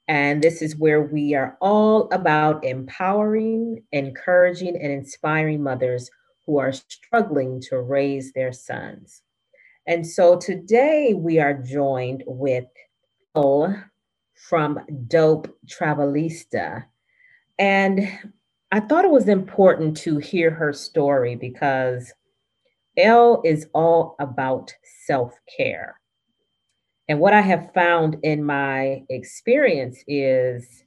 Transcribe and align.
And 0.07 0.43
this 0.43 0.61
is 0.61 0.77
where 0.77 1.01
we 1.01 1.35
are 1.35 1.57
all 1.63 2.11
about 2.13 2.63
empowering, 2.63 3.83
encouraging, 3.91 4.77
and 4.77 4.93
inspiring 4.93 5.63
mothers 5.63 6.11
who 6.45 6.59
are 6.59 6.73
struggling 6.73 7.59
to 7.71 7.81
raise 7.81 8.35
their 8.35 8.53
sons. 8.53 9.23
And 9.87 10.07
so 10.07 10.37
today 10.37 11.15
we 11.15 11.39
are 11.39 11.55
joined 11.55 12.23
with 12.27 12.67
Elle 13.35 13.83
from 14.35 14.79
Dope 15.09 15.57
Travelista. 15.67 16.85
And 17.59 18.07
I 18.73 18.81
thought 18.81 19.05
it 19.05 19.11
was 19.11 19.29
important 19.29 19.97
to 19.99 20.19
hear 20.19 20.51
her 20.51 20.73
story 20.73 21.35
because 21.35 22.13
Elle 22.97 23.43
is 23.45 23.67
all 23.75 24.15
about 24.21 24.73
self 25.07 25.35
care. 25.57 26.01
And 27.09 27.19
what 27.19 27.35
I 27.35 27.41
have 27.41 27.73
found 27.75 28.19
in 28.23 28.45
my 28.45 29.03
experience 29.09 30.05
is 30.07 30.85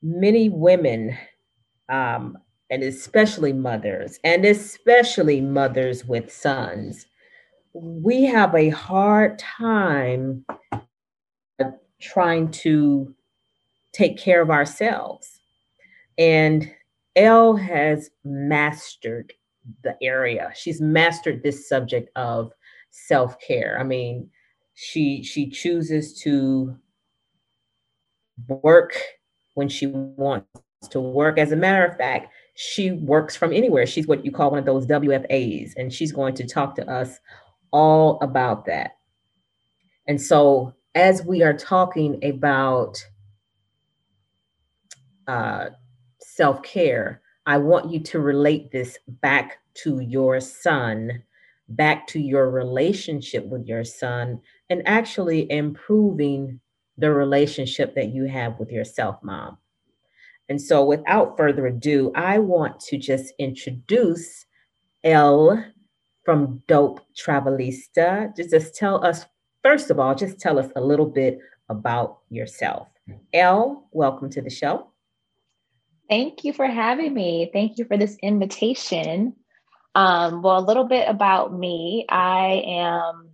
many 0.00 0.48
women, 0.48 1.16
um, 1.88 2.38
and 2.70 2.84
especially 2.84 3.52
mothers, 3.52 4.20
and 4.22 4.44
especially 4.44 5.40
mothers 5.40 6.04
with 6.04 6.32
sons, 6.32 7.06
we 7.72 8.24
have 8.24 8.54
a 8.54 8.68
hard 8.68 9.38
time 9.40 10.44
trying 12.00 12.48
to 12.52 13.12
take 13.92 14.16
care 14.16 14.40
of 14.40 14.50
ourselves 14.50 15.37
and 16.18 16.70
Elle 17.16 17.56
has 17.56 18.10
mastered 18.24 19.32
the 19.82 19.96
area. 20.02 20.50
She's 20.54 20.80
mastered 20.80 21.42
this 21.42 21.68
subject 21.68 22.10
of 22.16 22.52
self-care. 22.90 23.78
I 23.80 23.84
mean, 23.84 24.30
she 24.74 25.22
she 25.22 25.48
chooses 25.48 26.20
to 26.22 26.76
work 28.46 28.92
when 29.54 29.68
she 29.68 29.86
wants 29.86 30.46
to 30.90 31.00
work. 31.00 31.38
As 31.38 31.52
a 31.52 31.56
matter 31.56 31.84
of 31.84 31.96
fact, 31.96 32.32
she 32.54 32.92
works 32.92 33.34
from 33.36 33.52
anywhere. 33.52 33.86
She's 33.86 34.06
what 34.06 34.24
you 34.24 34.30
call 34.30 34.50
one 34.50 34.60
of 34.60 34.66
those 34.66 34.86
WFAs, 34.86 35.72
and 35.76 35.92
she's 35.92 36.12
going 36.12 36.34
to 36.36 36.46
talk 36.46 36.74
to 36.76 36.88
us 36.88 37.18
all 37.72 38.18
about 38.22 38.64
that. 38.66 38.92
And 40.06 40.20
so, 40.20 40.74
as 40.94 41.24
we 41.24 41.42
are 41.42 41.56
talking 41.56 42.24
about 42.24 43.04
uh, 45.26 45.66
self 46.38 46.62
care, 46.62 47.20
I 47.46 47.58
want 47.58 47.90
you 47.90 47.98
to 47.98 48.20
relate 48.20 48.70
this 48.70 48.96
back 49.08 49.58
to 49.82 49.98
your 49.98 50.38
son, 50.38 51.24
back 51.68 52.06
to 52.08 52.20
your 52.20 52.48
relationship 52.48 53.44
with 53.46 53.66
your 53.66 53.82
son, 53.82 54.40
and 54.70 54.86
actually 54.86 55.50
improving 55.50 56.60
the 56.96 57.10
relationship 57.10 57.96
that 57.96 58.10
you 58.10 58.26
have 58.26 58.56
with 58.60 58.70
yourself, 58.70 59.16
mom. 59.20 59.58
And 60.48 60.62
so, 60.62 60.84
without 60.84 61.36
further 61.36 61.66
ado, 61.66 62.12
I 62.14 62.38
want 62.38 62.78
to 62.82 62.98
just 62.98 63.34
introduce 63.40 64.46
Elle 65.02 65.64
from 66.24 66.62
Dope 66.68 67.00
Travelista. 67.16 68.34
Just, 68.36 68.50
just 68.50 68.76
tell 68.76 69.04
us, 69.04 69.26
first 69.64 69.90
of 69.90 69.98
all, 69.98 70.14
just 70.14 70.38
tell 70.38 70.56
us 70.56 70.70
a 70.76 70.80
little 70.80 71.06
bit 71.06 71.40
about 71.68 72.18
yourself. 72.30 72.86
Elle, 73.32 73.88
welcome 73.90 74.30
to 74.30 74.40
the 74.40 74.50
show. 74.50 74.92
Thank 76.08 76.44
you 76.44 76.52
for 76.52 76.66
having 76.66 77.12
me. 77.12 77.50
Thank 77.52 77.78
you 77.78 77.84
for 77.84 77.96
this 77.98 78.16
invitation. 78.22 79.34
Um, 79.94 80.42
well, 80.42 80.58
a 80.58 80.64
little 80.64 80.84
bit 80.84 81.08
about 81.08 81.56
me. 81.56 82.06
I 82.08 82.62
am 82.66 83.30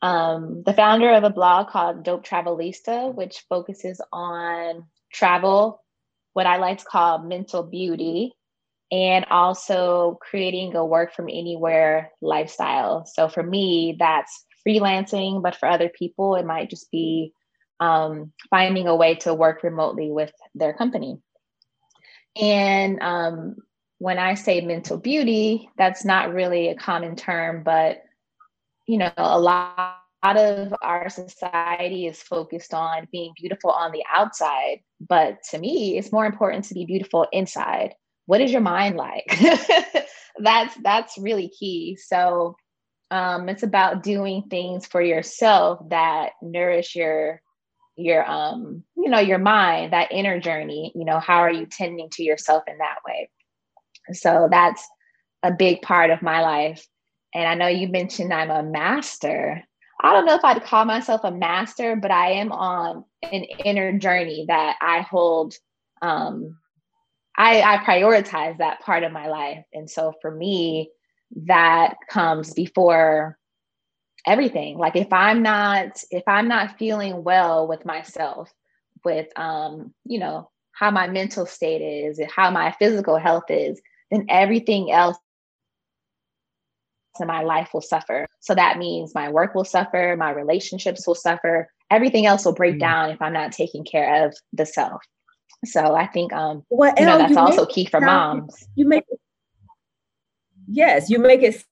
um, 0.00 0.62
the 0.64 0.74
founder 0.74 1.12
of 1.12 1.24
a 1.24 1.30
blog 1.30 1.68
called 1.68 2.04
Dope 2.04 2.24
Travelista, 2.24 3.12
which 3.12 3.44
focuses 3.48 4.00
on 4.12 4.84
travel, 5.12 5.82
what 6.34 6.46
I 6.46 6.58
like 6.58 6.78
to 6.78 6.84
call 6.84 7.18
mental 7.18 7.64
beauty, 7.64 8.32
and 8.92 9.24
also 9.30 10.18
creating 10.20 10.76
a 10.76 10.84
work 10.84 11.14
from 11.14 11.28
anywhere 11.28 12.12
lifestyle. 12.20 13.06
So 13.06 13.28
for 13.28 13.42
me, 13.42 13.96
that's 13.98 14.44
freelancing, 14.66 15.42
but 15.42 15.56
for 15.56 15.68
other 15.68 15.88
people, 15.88 16.36
it 16.36 16.46
might 16.46 16.70
just 16.70 16.90
be 16.90 17.32
um, 17.80 18.32
finding 18.50 18.86
a 18.86 18.96
way 18.96 19.16
to 19.16 19.34
work 19.34 19.62
remotely 19.62 20.10
with 20.10 20.32
their 20.54 20.74
company. 20.74 21.18
And 22.38 23.00
um, 23.02 23.56
when 23.98 24.18
I 24.18 24.34
say 24.34 24.60
mental 24.60 24.96
beauty, 24.96 25.68
that's 25.76 26.04
not 26.04 26.32
really 26.32 26.68
a 26.68 26.76
common 26.76 27.16
term, 27.16 27.62
but 27.64 28.02
you 28.86 28.98
know, 28.98 29.12
a 29.16 29.38
lot, 29.38 29.98
of 30.24 30.74
our 30.82 31.08
society 31.08 32.06
is 32.06 32.20
focused 32.20 32.74
on 32.74 33.06
being 33.12 33.32
beautiful 33.40 33.70
on 33.70 33.92
the 33.92 34.02
outside, 34.12 34.80
but 35.00 35.38
to 35.48 35.58
me, 35.58 35.96
it's 35.96 36.10
more 36.10 36.26
important 36.26 36.64
to 36.64 36.74
be 36.74 36.84
beautiful 36.84 37.24
inside. 37.32 37.94
What 38.26 38.40
is 38.40 38.50
your 38.50 38.60
mind 38.60 38.96
like? 38.96 39.24
that's 40.38 40.74
that's 40.82 41.18
really 41.18 41.48
key. 41.48 41.96
So 42.04 42.56
um, 43.12 43.48
it's 43.48 43.62
about 43.62 44.02
doing 44.02 44.42
things 44.50 44.86
for 44.86 45.00
yourself 45.00 45.78
that 45.90 46.30
nourish 46.42 46.96
your 46.96 47.40
your 47.96 48.28
um 48.28 48.82
you 49.08 49.12
know 49.12 49.20
your 49.20 49.38
mind 49.38 49.94
that 49.94 50.12
inner 50.12 50.38
journey 50.38 50.92
you 50.94 51.06
know 51.06 51.18
how 51.18 51.38
are 51.38 51.50
you 51.50 51.64
tending 51.64 52.10
to 52.10 52.22
yourself 52.22 52.62
in 52.66 52.76
that 52.76 52.98
way? 53.06 53.30
So 54.12 54.48
that's 54.50 54.86
a 55.42 55.50
big 55.50 55.80
part 55.80 56.10
of 56.10 56.20
my 56.20 56.42
life. 56.42 56.86
And 57.34 57.48
i 57.48 57.54
know 57.54 57.68
you 57.68 57.88
mentioned 57.88 58.34
i'm 58.34 58.50
a 58.50 58.62
master. 58.62 59.64
I 60.02 60.12
don't 60.12 60.26
know 60.26 60.34
if 60.34 60.44
i'd 60.44 60.62
call 60.62 60.84
myself 60.84 61.22
a 61.24 61.30
master 61.30 61.96
but 61.96 62.10
i 62.10 62.32
am 62.32 62.52
on 62.52 63.04
an 63.32 63.44
inner 63.64 63.98
journey 63.98 64.44
that 64.48 64.76
i 64.82 65.00
hold 65.00 65.54
um 66.02 66.58
i 67.34 67.62
i 67.62 67.78
prioritize 67.78 68.58
that 68.58 68.80
part 68.80 69.04
of 69.04 69.12
my 69.12 69.28
life. 69.28 69.64
And 69.72 69.88
so 69.88 70.12
for 70.20 70.30
me 70.30 70.90
that 71.46 71.94
comes 72.10 72.52
before 72.52 73.38
everything. 74.26 74.76
Like 74.76 74.96
if 74.96 75.10
i'm 75.14 75.42
not 75.42 76.04
if 76.10 76.24
i'm 76.26 76.48
not 76.48 76.78
feeling 76.78 77.24
well 77.24 77.66
with 77.66 77.86
myself 77.86 78.52
with 79.04 79.26
um 79.36 79.92
you 80.04 80.18
know 80.18 80.50
how 80.72 80.90
my 80.90 81.08
mental 81.08 81.46
state 81.46 81.80
is 81.82 82.18
and 82.18 82.30
how 82.30 82.50
my 82.50 82.72
physical 82.78 83.16
health 83.16 83.44
is 83.48 83.80
then 84.10 84.24
everything 84.28 84.90
else 84.90 85.16
in 87.20 87.26
my 87.26 87.42
life 87.42 87.70
will 87.74 87.80
suffer 87.80 88.26
so 88.40 88.54
that 88.54 88.78
means 88.78 89.14
my 89.14 89.28
work 89.28 89.54
will 89.54 89.64
suffer 89.64 90.14
my 90.16 90.30
relationships 90.30 91.06
will 91.06 91.16
suffer 91.16 91.68
everything 91.90 92.26
else 92.26 92.44
will 92.44 92.54
break 92.54 92.74
mm-hmm. 92.74 92.80
down 92.80 93.10
if 93.10 93.20
i'm 93.20 93.32
not 93.32 93.50
taking 93.50 93.84
care 93.84 94.26
of 94.26 94.36
the 94.52 94.64
self 94.64 95.02
so 95.64 95.96
i 95.96 96.06
think 96.06 96.32
um 96.32 96.62
well, 96.70 96.94
you 96.96 97.04
know 97.04 97.18
that's 97.18 97.32
you 97.32 97.38
also 97.38 97.66
key 97.66 97.84
for 97.84 98.00
moms 98.00 98.68
you 98.76 98.86
make 98.86 99.02
it, 99.10 99.20
yes 100.68 101.10
you 101.10 101.18
make 101.18 101.42
it 101.42 101.64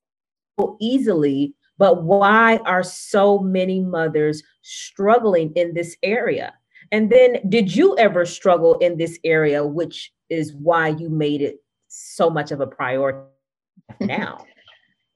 so 0.59 0.77
easily 0.81 1.55
but 1.79 2.03
why 2.03 2.59
are 2.65 2.83
so 2.83 3.39
many 3.39 3.81
mothers 3.81 4.43
struggling 4.63 5.53
in 5.53 5.75
this 5.75 5.97
area? 6.03 6.55
And 6.93 7.11
then, 7.11 7.39
did 7.49 7.75
you 7.75 7.97
ever 7.99 8.25
struggle 8.27 8.79
in 8.79 8.97
this 8.97 9.19
area, 9.25 9.65
which 9.67 10.13
is 10.31 10.53
why 10.55 10.89
you 10.89 11.09
made 11.09 11.43
it 11.43 11.57
so 11.89 12.31
much 12.31 12.51
of 12.51 12.61
a 12.61 12.67
priority 12.67 13.19
now? 14.01 14.45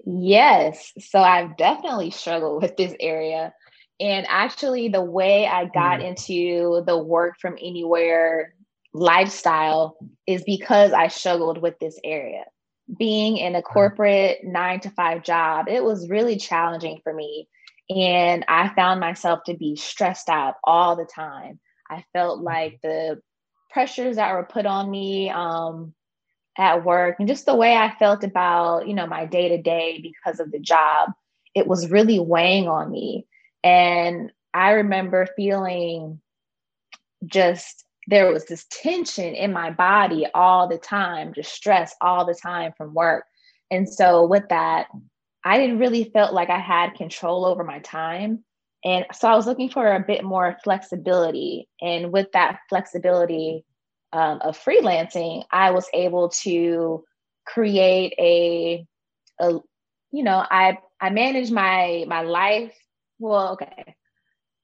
yes. 0.05 0.93
So, 0.99 1.21
I've 1.21 1.57
definitely 1.57 2.11
struggled 2.11 2.63
with 2.63 2.77
this 2.77 2.95
area. 3.01 3.53
And 3.99 4.27
actually, 4.29 4.89
the 4.89 5.03
way 5.03 5.47
I 5.47 5.67
got 5.67 6.01
mm. 6.01 6.09
into 6.09 6.83
the 6.87 6.97
work 6.97 7.35
from 7.41 7.57
anywhere 7.61 8.55
lifestyle 8.93 9.97
is 10.27 10.43
because 10.45 10.93
I 10.93 11.09
struggled 11.09 11.59
with 11.59 11.79
this 11.79 11.99
area 12.03 12.45
being 12.99 13.37
in 13.37 13.55
a 13.55 13.63
corporate 13.63 14.39
nine 14.43 14.81
to 14.81 14.91
five 14.91 15.23
job, 15.23 15.69
it 15.69 15.83
was 15.85 16.09
really 16.09 16.37
challenging 16.37 17.01
for 17.03 17.13
me. 17.13 17.49
And 17.91 18.45
I 18.49 18.69
found 18.75 19.01
myself 19.01 19.41
to 19.47 19.55
be 19.55 19.75
stressed 19.77 20.29
out 20.29 20.55
all 20.65 20.97
the 20.97 21.07
time. 21.13 21.59
I 21.91 22.05
felt 22.13 22.41
like 22.41 22.79
the 22.83 23.21
pressures 23.71 24.17
that 24.17 24.33
were 24.33 24.45
put 24.45 24.65
on 24.65 24.91
me 24.91 25.29
um, 25.31 25.93
at 26.57 26.85
work 26.85 27.17
and 27.19 27.29
just 27.29 27.47
the 27.47 27.55
way 27.55 27.75
I 27.75 27.95
felt 27.99 28.23
about, 28.23 28.87
you 28.87 28.95
know, 28.95 29.07
my 29.07 29.27
day 29.27 29.49
to 29.49 29.61
day 29.61 30.01
because 30.03 30.39
of 30.39 30.53
the 30.53 30.61
job, 30.61 31.11
it 31.55 31.67
was 31.67 31.91
really 31.91 32.21
weighing 32.21 32.69
on 32.69 32.91
me. 32.91 33.27
And 33.65 34.31
I 34.55 34.73
remember 34.73 35.27
feeling 35.37 36.21
just 37.27 37.85
there 38.07 38.33
was 38.33 38.47
this 38.47 38.67
tension 38.71 39.35
in 39.35 39.53
my 39.53 39.71
body 39.71 40.27
all 40.35 40.69
the 40.69 40.79
time, 40.79 41.33
just 41.35 41.53
stress 41.53 41.95
all 42.01 42.25
the 42.25 42.35
time 42.41 42.73
from 42.77 42.95
work. 42.95 43.25
And 43.71 43.89
so 43.89 44.27
with 44.27 44.49
that, 44.49 44.87
I 45.45 45.59
didn't 45.59 45.79
really 45.79 46.05
felt 46.05 46.35
like 46.35 46.51
I 46.51 46.59
had 46.59 46.95
control 46.95 47.45
over 47.45 47.65
my 47.65 47.79
time. 47.81 48.45
And 48.85 49.07
so 49.13 49.29
I 49.29 49.37
was 49.37 49.47
looking 49.47 49.69
for 49.71 49.95
a 49.95 50.01
bit 50.01 50.25
more 50.25 50.57
flexibility. 50.65 51.69
And 51.81 52.13
with 52.13 52.33
that 52.33 52.61
flexibility 52.69 53.65
um, 54.13 54.41
of 54.43 54.59
freelancing, 54.59 55.45
I 55.51 55.71
was 55.71 55.87
able 55.93 56.31
to 56.45 57.05
create 57.47 58.15
a, 58.19 58.87
a, 59.39 59.59
you 60.13 60.23
know, 60.23 60.45
I 60.51 60.79
I 61.01 61.11
manage 61.11 61.51
my 61.51 62.05
my 62.09 62.23
life. 62.23 62.75
Well, 63.19 63.53
okay. 63.53 63.97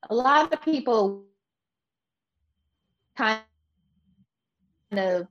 A 0.08 0.14
lot 0.14 0.52
of 0.52 0.62
people 0.62 1.24
kind 3.16 3.40
of 4.92 5.26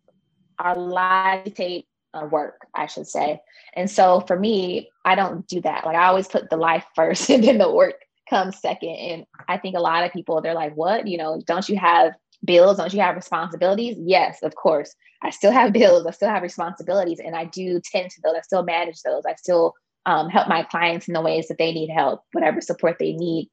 our 0.60 0.78
lives 0.78 1.52
take 1.54 1.88
uh, 2.16 2.26
work, 2.26 2.66
I 2.74 2.88
should 2.88 3.08
say. 3.08 3.42
And 3.76 3.90
so 3.90 4.22
for 4.22 4.40
me, 4.40 4.90
I 5.04 5.16
don't 5.16 5.48
do 5.48 5.62
that. 5.62 5.86
Like 5.86 5.96
I 5.96 6.06
always 6.06 6.28
put 6.28 6.50
the 6.50 6.58
life 6.58 6.86
first 6.96 7.30
and 7.30 7.44
then 7.44 7.58
the 7.58 7.72
work 7.72 7.96
comes 8.30 8.60
second. 8.60 8.90
And 8.90 9.26
I 9.48 9.58
think 9.58 9.76
a 9.76 9.82
lot 9.82 10.04
of 10.04 10.14
people, 10.14 10.42
they're 10.42 10.54
like, 10.54 10.76
what? 10.76 11.08
You 11.08 11.18
know, 11.18 11.42
don't 11.46 11.68
you 11.70 11.78
have 11.78 12.14
bills? 12.44 12.78
Don't 12.78 12.94
you 12.94 13.02
have 13.02 13.16
responsibilities? 13.16 13.98
Yes, 14.00 14.42
of 14.42 14.56
course. 14.56 14.96
I 15.22 15.30
still 15.30 15.52
have 15.52 15.74
bills. 15.74 16.06
I 16.06 16.12
still 16.12 16.30
have 16.30 16.44
responsibilities. 16.44 17.20
And 17.24 17.36
I 17.36 17.46
do 17.46 17.80
tend 17.84 18.10
to 18.12 18.22
those. 18.22 18.36
I 18.38 18.42
still 18.42 18.64
manage 18.64 19.02
those. 19.02 19.24
I 19.28 19.36
still 19.36 19.74
um, 20.06 20.30
help 20.30 20.48
my 20.48 20.64
clients 20.64 21.08
in 21.08 21.14
the 21.14 21.22
ways 21.22 21.48
that 21.48 21.58
they 21.58 21.72
need 21.72 21.90
help, 21.90 22.22
whatever 22.32 22.62
support 22.62 22.98
they 23.00 23.14
need. 23.14 23.50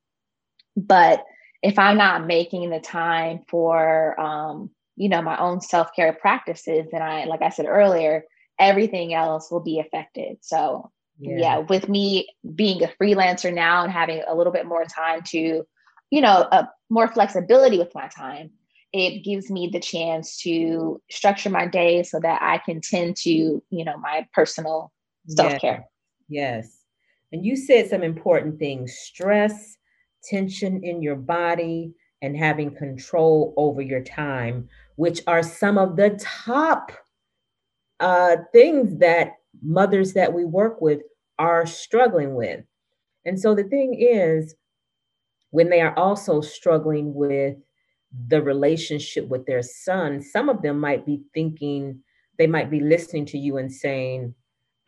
But 0.77 1.25
if 1.63 1.79
I'm 1.79 1.97
not 1.97 2.27
making 2.27 2.71
the 2.71 2.81
time 2.81 3.41
for, 3.49 4.19
um, 4.21 4.71
you 4.97 5.09
know, 5.09 5.23
my 5.23 5.39
own 5.39 5.61
self 5.61 5.95
care 5.95 6.13
practices, 6.13 6.87
then 6.91 7.03
I, 7.03 7.25
like 7.25 7.43
I 7.43 7.51
said 7.51 7.67
earlier, 7.67 8.25
everything 8.63 9.15
else 9.15 9.51
will 9.51 9.61
be 9.61 9.81
affected. 9.81 10.39
So, 10.41 10.91
yeah. 11.19 11.37
yeah, 11.39 11.59
with 11.59 11.89
me 11.89 12.29
being 12.55 12.83
a 12.83 12.89
freelancer 13.01 13.53
now 13.53 13.83
and 13.83 13.93
having 13.93 14.23
a 14.27 14.35
little 14.35 14.53
bit 14.53 14.67
more 14.67 14.85
time 14.85 15.23
to, 15.29 15.65
you 16.11 16.21
know, 16.21 16.49
a, 16.51 16.69
more 16.91 17.09
flexibility 17.09 17.79
with 17.79 17.95
my 17.95 18.09
time, 18.09 18.51
it 18.93 19.25
gives 19.25 19.51
me 19.51 19.71
the 19.73 19.81
chance 19.81 20.37
to 20.39 21.01
structure 21.11 21.51
my 21.51 21.67
day 21.67 22.03
so 22.03 22.21
that 22.21 22.41
I 22.43 22.59
can 22.59 22.81
tend 22.81 23.17
to, 23.19 23.31
you 23.31 23.85
know, 23.85 23.97
my 23.99 24.27
personal 24.35 24.93
self 25.29 25.59
care. 25.61 25.87
Yes. 26.29 26.65
yes. 26.65 26.79
And 27.33 27.45
you 27.47 27.57
said 27.57 27.89
some 27.89 28.03
important 28.03 28.59
things 28.59 28.93
stress, 28.95 29.79
tension 30.23 30.85
in 30.85 31.03
your 31.03 31.17
body, 31.17 31.95
and 32.21 32.37
having 32.37 32.75
control 32.75 33.55
over 33.57 33.83
your 33.83 34.03
time, 34.03 34.69
which 34.97 35.23
are 35.27 35.43
some 35.43 35.79
of 35.79 35.97
the 35.97 36.11
top 36.21 36.93
uh, 38.03 38.37
things 38.51 38.99
that 38.99 39.37
mothers 39.63 40.13
that 40.13 40.33
we 40.33 40.45
work 40.45 40.81
with 40.81 41.01
are 41.39 41.65
struggling 41.65 42.35
with. 42.35 42.65
And 43.25 43.41
so 43.41 43.55
the 43.55 43.65
thing 43.65 43.95
is, 43.95 44.57
when 45.51 45.71
they 45.71 45.81
are 45.81 45.97
also 45.97 46.41
struggling 46.41 47.15
with 47.15 47.57
the 48.29 48.43
relationship 48.43 49.29
with 49.29 49.47
their 49.47 49.63
son, 49.63 50.21
some 50.21 50.49
of 50.49 50.63
them 50.63 50.81
might 50.81 51.07
be 51.07 51.23
thinking, 51.33 52.03
they 52.39 52.47
might 52.49 52.71
be 52.71 52.81
listening 52.81 53.25
to 53.27 53.39
you 53.39 53.59
and 53.59 53.73
saying, 53.73 54.35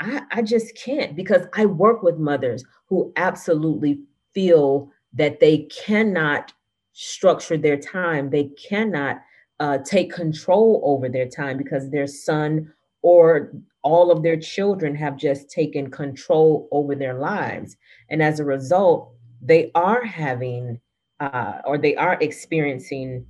I, 0.00 0.22
I 0.32 0.42
just 0.42 0.76
can't 0.76 1.14
because 1.14 1.46
I 1.54 1.66
work 1.66 2.02
with 2.02 2.18
mothers 2.18 2.64
who 2.88 3.12
absolutely 3.14 4.00
feel 4.32 4.90
that 5.12 5.38
they 5.38 5.58
cannot 5.70 6.52
structure 6.94 7.56
their 7.56 7.76
time. 7.76 8.30
They 8.30 8.50
cannot 8.68 9.18
uh, 9.60 9.78
take 9.78 10.12
control 10.12 10.80
over 10.84 11.08
their 11.08 11.28
time 11.28 11.56
because 11.56 11.90
their 11.90 12.08
son 12.08 12.72
or 13.04 13.52
all 13.82 14.10
of 14.10 14.22
their 14.22 14.38
children 14.38 14.94
have 14.94 15.14
just 15.18 15.50
taken 15.50 15.90
control 15.90 16.66
over 16.72 16.94
their 16.94 17.12
lives. 17.12 17.76
And 18.08 18.22
as 18.22 18.40
a 18.40 18.44
result, 18.44 19.12
they 19.42 19.70
are 19.74 20.02
having 20.02 20.80
uh, 21.20 21.58
or 21.66 21.76
they 21.76 21.94
are 21.96 22.16
experiencing 22.20 23.26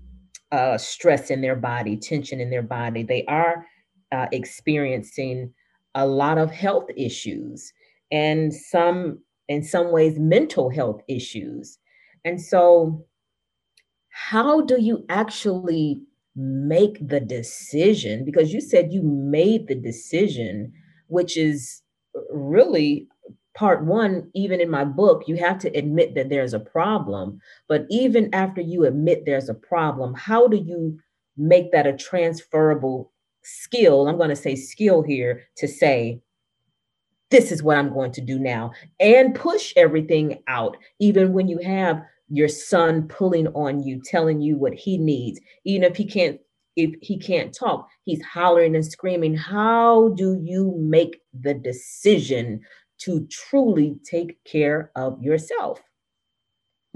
uh, 0.52 0.78
stress 0.78 1.30
in 1.30 1.40
their 1.40 1.56
body, 1.56 1.96
tension 1.96 2.40
in 2.40 2.50
their 2.50 2.62
body. 2.62 3.02
They 3.02 3.24
are 3.26 3.66
uh, 4.12 4.26
experiencing 4.30 5.52
a 5.96 6.06
lot 6.06 6.38
of 6.38 6.52
health 6.52 6.88
issues 6.96 7.72
and 8.12 8.54
some, 8.54 9.18
in 9.48 9.64
some 9.64 9.90
ways, 9.90 10.20
mental 10.20 10.70
health 10.70 11.02
issues. 11.08 11.78
And 12.24 12.40
so, 12.40 13.04
how 14.08 14.60
do 14.60 14.80
you 14.80 15.04
actually 15.08 16.00
make 16.36 17.06
the 17.06 17.20
decision 17.20 18.24
because 18.24 18.52
you 18.52 18.60
said 18.60 18.92
you 18.92 19.02
made 19.02 19.68
the 19.68 19.74
decision 19.74 20.72
which 21.08 21.36
is 21.36 21.82
really 22.30 23.06
part 23.54 23.84
one 23.84 24.28
even 24.34 24.60
in 24.60 24.68
my 24.68 24.84
book 24.84 25.22
you 25.28 25.36
have 25.36 25.58
to 25.58 25.68
admit 25.76 26.14
that 26.14 26.28
there's 26.28 26.54
a 26.54 26.60
problem. 26.60 27.40
But 27.68 27.86
even 27.88 28.34
after 28.34 28.60
you 28.60 28.84
admit 28.84 29.24
there's 29.24 29.48
a 29.48 29.54
problem 29.54 30.14
how 30.14 30.48
do 30.48 30.56
you 30.56 30.98
make 31.36 31.72
that 31.72 31.86
a 31.86 31.96
transferable 31.96 33.12
skill? 33.42 34.08
I'm 34.08 34.16
going 34.16 34.30
to 34.30 34.36
say 34.36 34.56
skill 34.56 35.02
here 35.02 35.44
to 35.58 35.68
say 35.68 36.20
this 37.30 37.50
is 37.50 37.62
what 37.62 37.76
i'm 37.76 37.92
going 37.92 38.12
to 38.12 38.20
do 38.20 38.38
now 38.38 38.70
and 39.00 39.34
push 39.34 39.72
everything 39.76 40.42
out 40.46 40.76
even 41.00 41.32
when 41.32 41.48
you 41.48 41.58
have 41.58 42.00
your 42.28 42.48
son 42.48 43.06
pulling 43.08 43.48
on 43.48 43.82
you, 43.82 44.00
telling 44.04 44.40
you 44.40 44.56
what 44.56 44.74
he 44.74 44.98
needs, 44.98 45.40
even 45.64 45.84
if 45.84 45.96
he 45.96 46.04
can't 46.04 46.40
if 46.76 46.92
he 47.00 47.16
can't 47.16 47.54
talk, 47.54 47.88
he's 48.02 48.22
hollering 48.22 48.74
and 48.74 48.84
screaming. 48.84 49.36
How 49.36 50.08
do 50.16 50.40
you 50.42 50.74
make 50.76 51.20
the 51.32 51.54
decision 51.54 52.62
to 52.98 53.26
truly 53.30 53.96
take 54.04 54.42
care 54.44 54.90
of 54.96 55.22
yourself? 55.22 55.80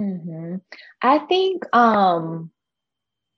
Mm-hmm. 0.01 0.57
I 1.03 1.19
think 1.21 1.65
um, 1.75 2.51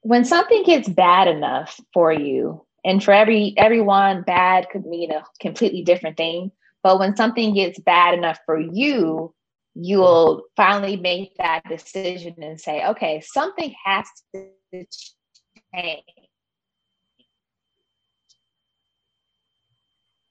when 0.01 0.25
something 0.25 0.63
gets 0.63 0.89
bad 0.89 1.29
enough 1.29 1.79
for 1.93 2.13
you, 2.13 2.65
and 2.85 3.05
for 3.05 3.13
every 3.13 3.55
everyone, 3.57 4.23
bad 4.23 4.69
could 4.71 4.87
mean 4.87 5.13
a 5.13 5.23
completely 5.41 5.83
different 5.83 6.17
thing. 6.17 6.51
But 6.83 6.99
when 6.99 7.17
something 7.17 7.55
gets 7.55 7.79
bad 7.79 8.15
enough 8.15 8.39
for 8.47 8.59
you, 8.59 9.35
you'll 9.75 10.43
finally 10.57 10.97
make 10.97 11.37
that 11.37 11.63
decision 11.69 12.35
and 12.43 12.61
say, 12.61 12.85
okay, 12.87 13.23
something 13.25 13.75
has 13.85 14.07
to 14.35 14.49
change. 15.75 16.03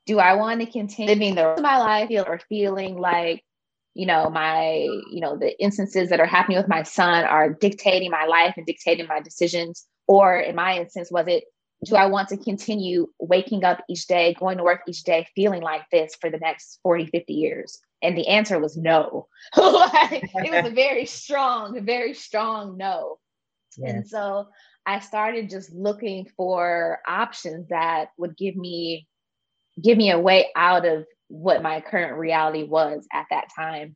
Do 0.05 0.19
I 0.19 0.33
want 0.33 0.61
to 0.61 0.65
continue 0.65 1.13
living 1.13 1.35
the 1.35 1.45
rest 1.45 1.59
of 1.59 1.63
my 1.63 1.77
life 1.77 2.09
or 2.11 2.39
feeling 2.49 2.97
like, 2.97 3.43
you 3.93 4.07
know, 4.07 4.29
my, 4.29 4.87
you 5.11 5.21
know, 5.21 5.37
the 5.37 5.59
instances 5.61 6.09
that 6.09 6.19
are 6.19 6.25
happening 6.25 6.57
with 6.57 6.67
my 6.67 6.83
son 6.83 7.25
are 7.25 7.53
dictating 7.53 8.09
my 8.09 8.25
life 8.25 8.55
and 8.57 8.65
dictating 8.65 9.07
my 9.07 9.19
decisions? 9.21 9.85
Or 10.07 10.35
in 10.35 10.55
my 10.55 10.77
instance, 10.77 11.09
was 11.11 11.25
it 11.27 11.43
do 11.85 11.95
I 11.95 12.07
want 12.07 12.29
to 12.29 12.37
continue 12.37 13.07
waking 13.19 13.63
up 13.63 13.79
each 13.87 14.07
day, 14.07 14.33
going 14.33 14.57
to 14.57 14.63
work 14.63 14.81
each 14.87 15.03
day, 15.03 15.27
feeling 15.35 15.61
like 15.61 15.83
this 15.91 16.15
for 16.19 16.29
the 16.29 16.37
next 16.37 16.79
40, 16.83 17.05
50 17.05 17.33
years? 17.33 17.79
And 18.01 18.17
the 18.17 18.27
answer 18.27 18.59
was 18.59 18.77
no. 18.77 19.27
it 19.57 20.51
was 20.51 20.65
a 20.65 20.69
very 20.73 21.05
strong, 21.05 21.83
very 21.85 22.13
strong 22.13 22.77
no. 22.77 23.19
Yes. 23.77 23.91
And 23.91 24.07
so 24.07 24.47
I 24.85 24.99
started 24.99 25.49
just 25.49 25.73
looking 25.73 26.27
for 26.37 26.99
options 27.07 27.67
that 27.69 28.09
would 28.17 28.37
give 28.37 28.55
me 28.55 29.07
give 29.81 29.97
me 29.97 30.11
a 30.11 30.19
way 30.19 30.47
out 30.55 30.85
of 30.85 31.05
what 31.27 31.61
my 31.61 31.79
current 31.79 32.17
reality 32.17 32.63
was 32.63 33.07
at 33.13 33.25
that 33.29 33.47
time. 33.55 33.95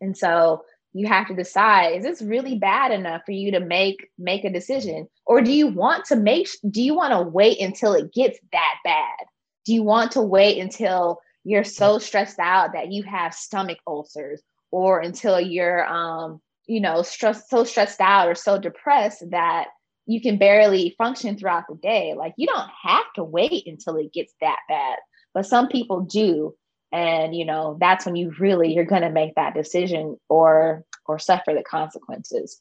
And 0.00 0.16
so 0.16 0.62
you 0.92 1.06
have 1.06 1.28
to 1.28 1.34
decide 1.34 1.96
is 1.96 2.04
this 2.04 2.22
really 2.22 2.56
bad 2.56 2.90
enough 2.90 3.22
for 3.24 3.32
you 3.32 3.52
to 3.52 3.60
make 3.60 4.08
make 4.18 4.44
a 4.44 4.52
decision 4.52 5.06
or 5.26 5.40
do 5.42 5.52
you 5.52 5.66
want 5.68 6.04
to 6.06 6.16
make 6.16 6.48
do 6.70 6.82
you 6.82 6.94
want 6.94 7.12
to 7.12 7.20
wait 7.20 7.60
until 7.60 7.92
it 7.92 8.12
gets 8.12 8.38
that 8.52 8.74
bad 8.84 9.26
do 9.66 9.74
you 9.74 9.82
want 9.82 10.12
to 10.12 10.22
wait 10.22 10.58
until 10.58 11.20
you're 11.48 11.64
so 11.64 11.98
stressed 11.98 12.38
out 12.38 12.74
that 12.74 12.92
you 12.92 13.02
have 13.04 13.32
stomach 13.32 13.78
ulcers 13.86 14.42
or 14.70 15.00
until 15.00 15.40
you're 15.40 15.86
um 15.86 16.40
you 16.66 16.78
know 16.78 17.02
stressed 17.02 17.48
so 17.48 17.64
stressed 17.64 18.00
out 18.00 18.28
or 18.28 18.34
so 18.34 18.58
depressed 18.58 19.24
that 19.30 19.68
you 20.04 20.20
can 20.20 20.36
barely 20.38 20.94
function 20.96 21.36
throughout 21.36 21.64
the 21.68 21.74
day. 21.76 22.14
Like 22.14 22.34
you 22.36 22.46
don't 22.46 22.70
have 22.82 23.04
to 23.16 23.24
wait 23.24 23.66
until 23.66 23.96
it 23.96 24.12
gets 24.12 24.34
that 24.42 24.58
bad 24.68 24.98
but 25.34 25.46
some 25.46 25.68
people 25.68 26.00
do. 26.00 26.54
And 26.92 27.34
you 27.34 27.46
know 27.46 27.78
that's 27.80 28.04
when 28.04 28.16
you 28.16 28.32
really 28.38 28.74
you're 28.74 28.84
going 28.84 29.02
to 29.02 29.10
make 29.10 29.34
that 29.36 29.54
decision 29.54 30.18
or 30.28 30.84
or 31.06 31.18
suffer 31.18 31.54
the 31.54 31.64
consequences. 31.64 32.60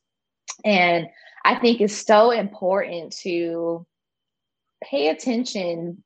And 0.64 1.08
i 1.44 1.56
think 1.56 1.82
it's 1.82 2.06
so 2.06 2.32
important 2.32 3.16
to 3.24 3.86
pay 4.84 5.10
attention 5.10 6.04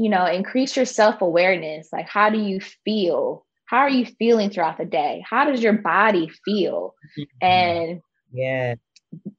you 0.00 0.08
know 0.08 0.24
increase 0.26 0.76
your 0.76 0.86
self-awareness. 0.86 1.88
Like 1.92 2.08
how 2.08 2.30
do 2.30 2.38
you 2.38 2.60
feel? 2.60 3.44
How 3.66 3.78
are 3.78 3.90
you 3.90 4.06
feeling 4.06 4.50
throughout 4.50 4.78
the 4.78 4.84
day? 4.84 5.22
How 5.28 5.44
does 5.44 5.62
your 5.62 5.74
body 5.74 6.30
feel? 6.44 6.94
Mm-hmm. 7.18 7.46
and 7.46 8.00
yeah. 8.32 8.74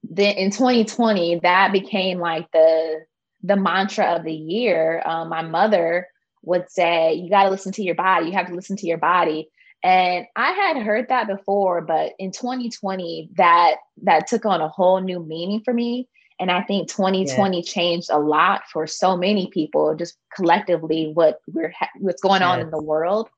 then 0.03 0.35
in 0.35 0.51
2020 0.51 1.39
that 1.39 1.71
became 1.71 2.19
like 2.19 2.51
the 2.51 3.05
the 3.43 3.55
mantra 3.55 4.05
of 4.15 4.23
the 4.23 4.33
year. 4.33 5.01
Um, 5.05 5.29
my 5.29 5.41
mother 5.41 6.07
would 6.43 6.69
say 6.69 7.13
you 7.13 7.29
got 7.29 7.45
to 7.45 7.49
listen 7.49 7.71
to 7.73 7.83
your 7.83 7.95
body. 7.95 8.27
You 8.27 8.33
have 8.33 8.47
to 8.47 8.55
listen 8.55 8.77
to 8.77 8.87
your 8.87 8.97
body. 8.97 9.49
And 9.83 10.27
i 10.35 10.51
had 10.51 10.77
heard 10.77 11.09
that 11.09 11.27
before 11.27 11.81
but 11.81 12.11
in 12.19 12.31
2020 12.31 13.29
that 13.37 13.77
that 14.03 14.27
took 14.27 14.45
on 14.45 14.61
a 14.61 14.69
whole 14.69 15.01
new 15.01 15.19
meaning 15.19 15.61
for 15.65 15.73
me 15.73 16.07
and 16.41 16.51
i 16.51 16.61
think 16.61 16.89
2020 16.89 17.57
yeah. 17.57 17.63
changed 17.63 18.09
a 18.11 18.19
lot 18.19 18.63
for 18.71 18.85
so 18.85 19.15
many 19.15 19.47
people 19.47 19.95
just 19.95 20.17
collectively 20.35 21.11
what 21.13 21.39
we're 21.47 21.73
what's 21.99 22.21
going 22.21 22.41
on 22.41 22.59
in 22.59 22.69
the 22.69 22.81
world 22.81 23.29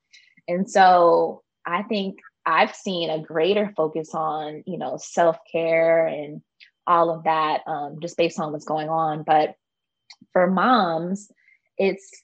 and 0.48 0.69
so 0.69 1.43
i 1.65 1.83
think 1.83 2.17
i've 2.45 2.75
seen 2.75 3.10
a 3.10 3.19
greater 3.19 3.72
focus 3.77 4.15
on 4.15 4.63
you 4.65 4.77
know 4.77 4.98
self-care 4.98 6.07
and 6.07 6.41
all 6.86 7.12
of 7.12 7.24
that 7.24 7.62
um, 7.65 8.00
just 8.01 8.17
based 8.17 8.39
on 8.39 8.51
what's 8.51 8.65
going 8.65 8.89
on 8.89 9.24
but 9.24 9.55
for 10.31 10.48
moms 10.48 11.31
it's 11.77 12.24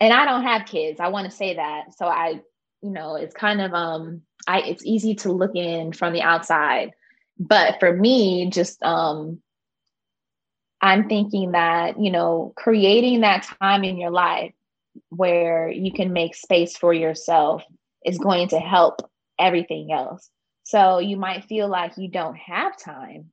and 0.00 0.12
I 0.12 0.24
don't 0.24 0.42
have 0.42 0.66
kids. 0.66 1.00
I 1.00 1.08
want 1.08 1.30
to 1.30 1.36
say 1.36 1.54
that. 1.54 1.96
So 1.96 2.06
I, 2.06 2.40
you 2.82 2.90
know, 2.90 3.16
it's 3.16 3.34
kind 3.34 3.60
of 3.60 3.72
um 3.72 4.22
I 4.46 4.60
it's 4.60 4.84
easy 4.84 5.14
to 5.16 5.32
look 5.32 5.54
in 5.54 5.92
from 5.92 6.12
the 6.12 6.22
outside. 6.22 6.92
But 7.38 7.80
for 7.80 7.92
me, 7.92 8.50
just 8.50 8.82
um 8.82 9.40
I'm 10.84 11.08
thinking 11.08 11.52
that, 11.52 11.98
you 11.98 12.10
know, 12.10 12.52
creating 12.56 13.22
that 13.22 13.48
time 13.58 13.84
in 13.84 13.96
your 13.96 14.10
life 14.10 14.52
where 15.08 15.70
you 15.70 15.90
can 15.90 16.12
make 16.12 16.34
space 16.34 16.76
for 16.76 16.92
yourself 16.92 17.62
is 18.04 18.18
going 18.18 18.48
to 18.48 18.58
help 18.58 19.00
everything 19.38 19.92
else. 19.92 20.28
So 20.64 20.98
you 20.98 21.16
might 21.16 21.44
feel 21.44 21.68
like 21.68 21.96
you 21.96 22.08
don't 22.08 22.36
have 22.36 22.78
time, 22.78 23.30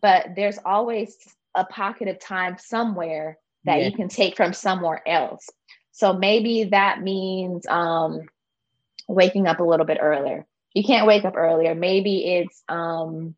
but 0.00 0.28
there's 0.34 0.58
always 0.64 1.14
a 1.54 1.66
pocket 1.66 2.08
of 2.08 2.18
time 2.20 2.56
somewhere 2.58 3.36
that 3.64 3.80
yeah. 3.80 3.88
you 3.88 3.92
can 3.92 4.08
take 4.08 4.34
from 4.34 4.54
somewhere 4.54 5.06
else. 5.06 5.46
So 5.92 6.14
maybe 6.14 6.64
that 6.64 7.02
means 7.02 7.66
um, 7.66 8.22
waking 9.08 9.46
up 9.46 9.60
a 9.60 9.64
little 9.64 9.84
bit 9.84 9.98
earlier. 10.00 10.46
You 10.72 10.84
can't 10.84 11.06
wake 11.06 11.26
up 11.26 11.36
earlier. 11.36 11.74
Maybe 11.74 12.24
it's 12.34 12.62
um, 12.66 13.34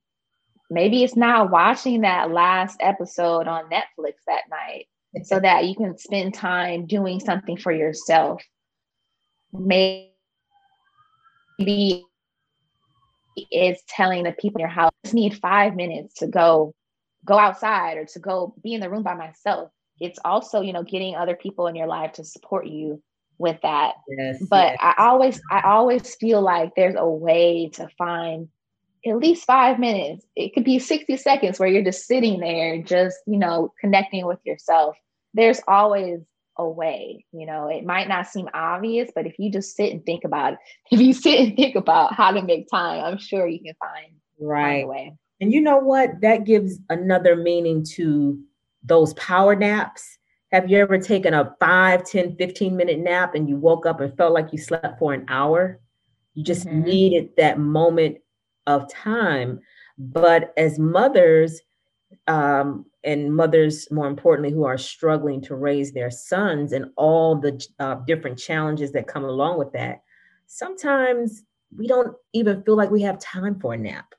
maybe 0.70 1.02
it's 1.02 1.16
not 1.16 1.50
watching 1.50 2.02
that 2.02 2.30
last 2.30 2.78
episode 2.80 3.46
on 3.48 3.64
Netflix 3.70 4.14
that 4.26 4.42
night 4.50 4.86
so 5.24 5.40
that 5.42 5.66
you 5.66 5.74
can 5.74 5.98
spend 5.98 6.32
time 6.34 6.86
doing 6.86 7.20
something 7.20 7.56
for 7.56 7.72
yourself. 7.72 8.42
Maybe 9.52 10.10
it's 13.50 13.82
telling 13.88 14.24
the 14.24 14.32
people 14.32 14.58
in 14.58 14.60
your 14.60 14.68
house 14.68 14.92
need 15.12 15.36
five 15.38 15.74
minutes 15.74 16.14
to 16.14 16.26
go 16.26 16.74
go 17.24 17.38
outside 17.38 17.96
or 17.96 18.04
to 18.04 18.18
go 18.18 18.54
be 18.62 18.74
in 18.74 18.80
the 18.80 18.90
room 18.90 19.02
by 19.02 19.14
myself 19.14 19.70
it's 20.00 20.18
also 20.24 20.60
you 20.60 20.72
know 20.72 20.82
getting 20.82 21.14
other 21.14 21.36
people 21.36 21.66
in 21.66 21.76
your 21.76 21.86
life 21.86 22.12
to 22.12 22.24
support 22.24 22.66
you 22.66 23.02
with 23.38 23.58
that 23.62 23.94
yes, 24.08 24.42
but 24.50 24.72
yes. 24.72 24.78
i 24.80 24.94
always 24.98 25.40
i 25.50 25.60
always 25.62 26.14
feel 26.16 26.40
like 26.42 26.74
there's 26.74 26.96
a 26.98 27.08
way 27.08 27.70
to 27.72 27.88
find 27.96 28.48
at 29.06 29.16
least 29.16 29.44
five 29.44 29.78
minutes 29.78 30.26
it 30.36 30.52
could 30.54 30.64
be 30.64 30.78
60 30.78 31.16
seconds 31.16 31.58
where 31.58 31.68
you're 31.68 31.84
just 31.84 32.06
sitting 32.06 32.40
there 32.40 32.82
just 32.82 33.16
you 33.26 33.38
know 33.38 33.72
connecting 33.80 34.26
with 34.26 34.38
yourself 34.44 34.96
there's 35.34 35.60
always 35.66 36.20
a 36.58 36.68
way 36.68 37.24
you 37.32 37.46
know 37.46 37.68
it 37.68 37.84
might 37.84 38.08
not 38.08 38.26
seem 38.26 38.48
obvious 38.52 39.10
but 39.14 39.26
if 39.26 39.34
you 39.38 39.50
just 39.50 39.76
sit 39.76 39.92
and 39.92 40.04
think 40.04 40.24
about 40.24 40.54
it 40.54 40.58
if 40.90 41.00
you 41.00 41.12
sit 41.12 41.40
and 41.40 41.56
think 41.56 41.76
about 41.76 42.14
how 42.14 42.30
to 42.30 42.42
make 42.42 42.68
time 42.68 43.02
i'm 43.04 43.18
sure 43.18 43.46
you 43.46 43.60
can 43.60 43.74
find 43.80 44.12
right 44.40 44.86
way 44.86 45.14
and 45.40 45.52
you 45.52 45.60
know 45.60 45.78
what 45.78 46.20
that 46.20 46.44
gives 46.44 46.78
another 46.90 47.34
meaning 47.34 47.84
to 47.94 48.38
those 48.82 49.14
power 49.14 49.54
naps. 49.54 50.18
Have 50.52 50.68
you 50.68 50.78
ever 50.78 50.98
taken 50.98 51.32
a 51.32 51.54
5, 51.60 52.04
10, 52.04 52.36
15 52.36 52.76
minute 52.76 52.98
nap 52.98 53.34
and 53.34 53.48
you 53.48 53.56
woke 53.56 53.86
up 53.86 54.00
and 54.00 54.16
felt 54.16 54.32
like 54.32 54.52
you 54.52 54.58
slept 54.58 54.98
for 54.98 55.12
an 55.12 55.26
hour? 55.28 55.80
You 56.34 56.44
just 56.44 56.66
mm-hmm. 56.66 56.82
needed 56.82 57.30
that 57.36 57.58
moment 57.58 58.18
of 58.66 58.90
time. 58.92 59.60
But 59.98 60.52
as 60.56 60.78
mothers, 60.78 61.60
um, 62.26 62.86
and 63.02 63.34
mothers, 63.34 63.90
more 63.90 64.06
importantly, 64.06 64.52
who 64.52 64.64
are 64.64 64.78
struggling 64.78 65.40
to 65.42 65.54
raise 65.54 65.92
their 65.92 66.10
sons 66.10 66.72
and 66.72 66.86
all 66.96 67.36
the 67.36 67.64
uh, 67.78 67.96
different 68.06 68.38
challenges 68.38 68.92
that 68.92 69.06
come 69.06 69.24
along 69.24 69.58
with 69.58 69.72
that, 69.72 70.02
sometimes 70.46 71.42
we 71.76 71.86
don't 71.86 72.14
even 72.32 72.62
feel 72.62 72.76
like 72.76 72.90
we 72.90 73.02
have 73.02 73.18
time 73.18 73.58
for 73.58 73.74
a 73.74 73.78
nap. 73.78 74.14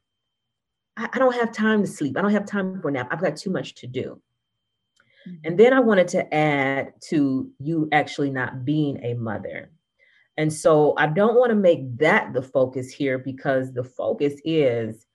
I, 0.97 1.09
I 1.13 1.19
don't 1.19 1.35
have 1.35 1.51
time 1.51 1.81
to 1.81 1.87
sleep. 1.87 2.17
I 2.17 2.21
don't 2.21 2.31
have 2.31 2.45
time 2.45 2.81
for 2.81 2.89
a 2.89 2.91
nap. 2.91 3.09
I've 3.11 3.21
got 3.21 3.35
too 3.35 3.51
much 3.51 3.75
to 3.75 3.87
do. 3.87 4.21
Mm-hmm. 5.27 5.35
And 5.43 5.59
then 5.59 5.73
I 5.73 5.79
wanted 5.79 6.07
to 6.09 6.33
add 6.33 6.93
to 7.09 7.51
you 7.59 7.87
actually 7.91 8.31
not 8.31 8.65
being 8.65 9.03
a 9.03 9.13
mother. 9.13 9.71
And 10.37 10.51
so 10.51 10.93
I 10.97 11.07
don't 11.07 11.35
want 11.35 11.49
to 11.49 11.55
make 11.55 11.97
that 11.97 12.33
the 12.33 12.41
focus 12.41 12.91
here 12.91 13.17
because 13.17 13.73
the 13.73 13.83
focus 13.83 14.33
is 14.45 15.05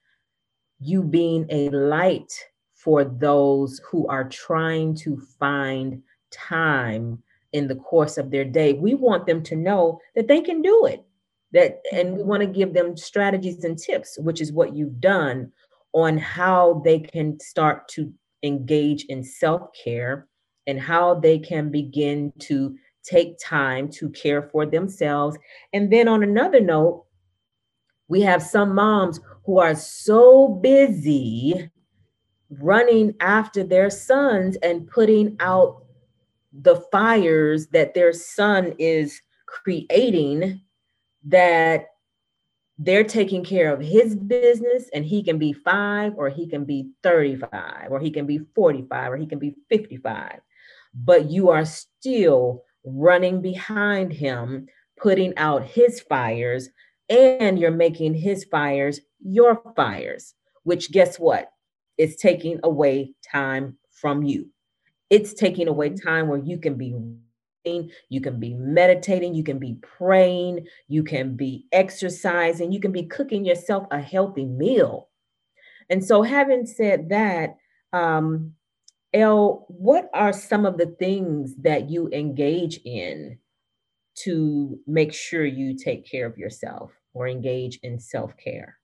you 0.79 1.03
being 1.03 1.45
a 1.49 1.69
light 1.69 2.31
for 2.75 3.03
those 3.03 3.81
who 3.89 4.07
are 4.07 4.29
trying 4.29 4.95
to 4.95 5.17
find 5.39 6.01
time 6.31 7.21
in 7.53 7.67
the 7.67 7.75
course 7.75 8.17
of 8.17 8.29
their 8.29 8.45
day. 8.45 8.73
We 8.73 8.93
want 8.93 9.25
them 9.25 9.41
to 9.43 9.55
know 9.55 9.99
that 10.15 10.27
they 10.27 10.41
can 10.41 10.61
do 10.61 10.85
it. 10.85 11.03
That 11.53 11.81
and 11.91 12.15
we 12.15 12.23
want 12.23 12.41
to 12.41 12.47
give 12.47 12.73
them 12.73 12.95
strategies 12.97 13.63
and 13.63 13.77
tips, 13.77 14.17
which 14.19 14.41
is 14.41 14.51
what 14.51 14.75
you've 14.75 14.99
done 14.99 15.51
on 15.93 16.17
how 16.17 16.81
they 16.83 16.99
can 16.99 17.39
start 17.39 17.87
to 17.89 18.13
engage 18.43 19.05
in 19.05 19.23
self 19.23 19.69
care 19.83 20.27
and 20.67 20.79
how 20.79 21.15
they 21.15 21.39
can 21.39 21.71
begin 21.71 22.33
to 22.39 22.75
take 23.07 23.37
time 23.39 23.89
to 23.89 24.09
care 24.09 24.41
for 24.41 24.65
themselves. 24.65 25.37
And 25.73 25.91
then, 25.91 26.07
on 26.07 26.23
another 26.23 26.59
note, 26.59 27.05
we 28.07 28.21
have 28.21 28.41
some 28.41 28.75
moms 28.75 29.19
who 29.45 29.59
are 29.59 29.75
so 29.75 30.47
busy 30.47 31.69
running 32.49 33.13
after 33.19 33.63
their 33.63 33.89
sons 33.89 34.55
and 34.57 34.87
putting 34.87 35.35
out 35.39 35.83
the 36.53 36.77
fires 36.91 37.67
that 37.67 37.93
their 37.93 38.13
son 38.13 38.73
is 38.79 39.21
creating 39.45 40.61
that 41.25 41.87
they're 42.79 43.03
taking 43.03 43.43
care 43.43 43.73
of 43.73 43.81
his 43.81 44.15
business 44.15 44.89
and 44.93 45.03
he 45.03 45.23
can 45.23 45.37
be 45.37 45.51
five 45.51 46.13
or 46.15 46.29
he 46.29 46.47
can 46.47 46.63
be 46.63 46.89
35 47.03 47.87
or 47.89 47.99
he 47.99 48.11
can 48.11 48.25
be 48.25 48.39
45 48.55 49.11
or 49.11 49.17
he 49.17 49.25
can 49.25 49.39
be 49.39 49.55
55 49.69 50.39
but 50.93 51.29
you 51.29 51.49
are 51.49 51.65
still 51.65 52.63
running 52.87 53.41
behind 53.41 54.11
him 54.13 54.67
putting 54.99 55.37
out 55.37 55.63
his 55.63 55.99
fires 56.01 56.69
and 57.09 57.59
you're 57.59 57.71
making 57.71 58.13
his 58.13 58.43
fires 58.45 58.99
your 59.19 59.61
fires 59.75 60.33
which 60.67 60.91
guess 60.91 61.17
what? 61.17 61.49
It's 61.97 62.21
taking 62.21 62.59
away 62.61 63.13
time 63.31 63.77
from 63.89 64.21
you. 64.21 64.49
It's 65.09 65.33
taking 65.33 65.69
away 65.69 65.91
time 65.91 66.27
where 66.27 66.43
you 66.43 66.57
can 66.57 66.75
be 66.75 66.93
reading, 67.63 67.89
you 68.09 68.19
can 68.19 68.37
be 68.37 68.53
meditating, 68.53 69.33
you 69.33 69.45
can 69.45 69.59
be 69.59 69.75
praying, 69.75 70.67
you 70.89 71.05
can 71.05 71.37
be 71.37 71.67
exercising, 71.71 72.73
you 72.73 72.81
can 72.81 72.91
be 72.91 73.03
cooking 73.03 73.45
yourself 73.45 73.87
a 73.89 74.01
healthy 74.01 74.43
meal. 74.43 75.07
And 75.89 76.03
so, 76.03 76.21
having 76.21 76.65
said 76.65 77.07
that, 77.11 77.55
um, 77.93 78.55
Elle, 79.13 79.65
what 79.69 80.09
are 80.13 80.33
some 80.33 80.65
of 80.65 80.77
the 80.77 80.85
things 80.85 81.55
that 81.57 81.89
you 81.89 82.09
engage 82.11 82.79
in 82.83 83.37
to 84.23 84.79
make 84.85 85.13
sure 85.13 85.45
you 85.45 85.75
take 85.77 86.09
care 86.09 86.25
of 86.25 86.37
yourself 86.37 86.91
or 87.13 87.27
engage 87.27 87.79
in 87.83 87.99
self 87.99 88.35
care? 88.37 88.77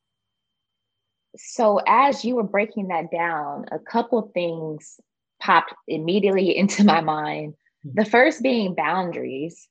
So, 1.36 1.82
as 1.88 2.24
you 2.24 2.36
were 2.36 2.44
breaking 2.44 2.90
that 2.90 3.12
down, 3.12 3.66
a 3.72 3.80
couple 3.80 4.32
things 4.34 5.00
popped 5.42 5.74
immediately 5.88 6.56
into 6.58 6.84
my 6.84 7.02
mind. 7.02 7.56
The 7.84 8.06
first 8.06 8.42
being 8.42 8.76
boundaries. 8.76 9.68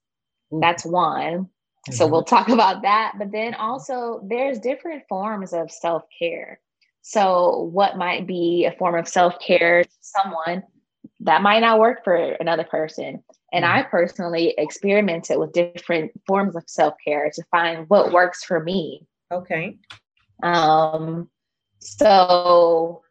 Ooh. 0.53 0.61
That's 0.61 0.85
one. 0.85 1.49
Mm-hmm. 1.89 1.93
So 1.95 2.07
we'll 2.07 2.25
talk 2.25 2.49
about 2.51 2.83
that. 2.83 3.15
But 3.19 3.33
then 3.33 3.55
also, 3.55 4.21
there's 4.29 4.59
different 4.59 5.05
forms 5.09 5.53
of 5.53 5.71
self 5.71 6.03
care. 6.19 6.61
So, 7.03 7.69
what 7.73 7.99
might 7.99 8.27
be 8.27 8.65
a 8.65 8.77
form 8.77 8.97
of 8.97 9.09
self 9.09 9.39
care 9.41 9.85
to 9.85 9.91
someone 10.01 10.63
that 11.23 11.43
might 11.43 11.61
not 11.61 11.79
work 11.79 12.05
for 12.05 12.15
another 12.15 12.65
person. 12.65 13.23
And 13.53 13.65
mm-hmm. 13.65 13.79
I 13.79 13.83
personally 13.83 14.55
experimented 14.59 15.39
with 15.39 15.53
different 15.53 16.13
forms 16.27 16.57
of 16.57 16.65
self 16.67 16.95
care 17.05 17.31
to 17.35 17.43
find 17.51 17.89
what 17.89 18.13
works 18.13 18.45
for 18.45 18.61
me. 18.61 19.07
Okay. 19.31 19.79
Um, 20.43 21.31
so 21.79 23.03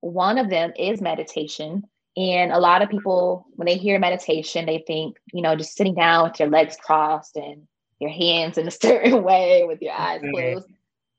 one 0.00 0.38
of 0.38 0.50
them 0.50 0.72
is 0.78 1.00
meditation. 1.00 1.84
And 2.16 2.50
a 2.50 2.58
lot 2.58 2.80
of 2.80 2.88
people, 2.88 3.46
when 3.54 3.66
they 3.66 3.76
hear 3.76 3.98
meditation, 3.98 4.64
they 4.64 4.82
think, 4.86 5.18
you 5.32 5.42
know, 5.42 5.54
just 5.54 5.76
sitting 5.76 5.94
down 5.94 6.30
with 6.30 6.40
your 6.40 6.48
legs 6.48 6.76
crossed 6.82 7.36
and 7.36 7.66
your 8.00 8.10
hands 8.10 8.58
in 8.58 8.66
a 8.66 8.70
certain 8.70 9.22
way 9.22 9.64
with 9.64 9.82
your 9.82 9.92
eyes 9.92 10.22
closed. 10.32 10.66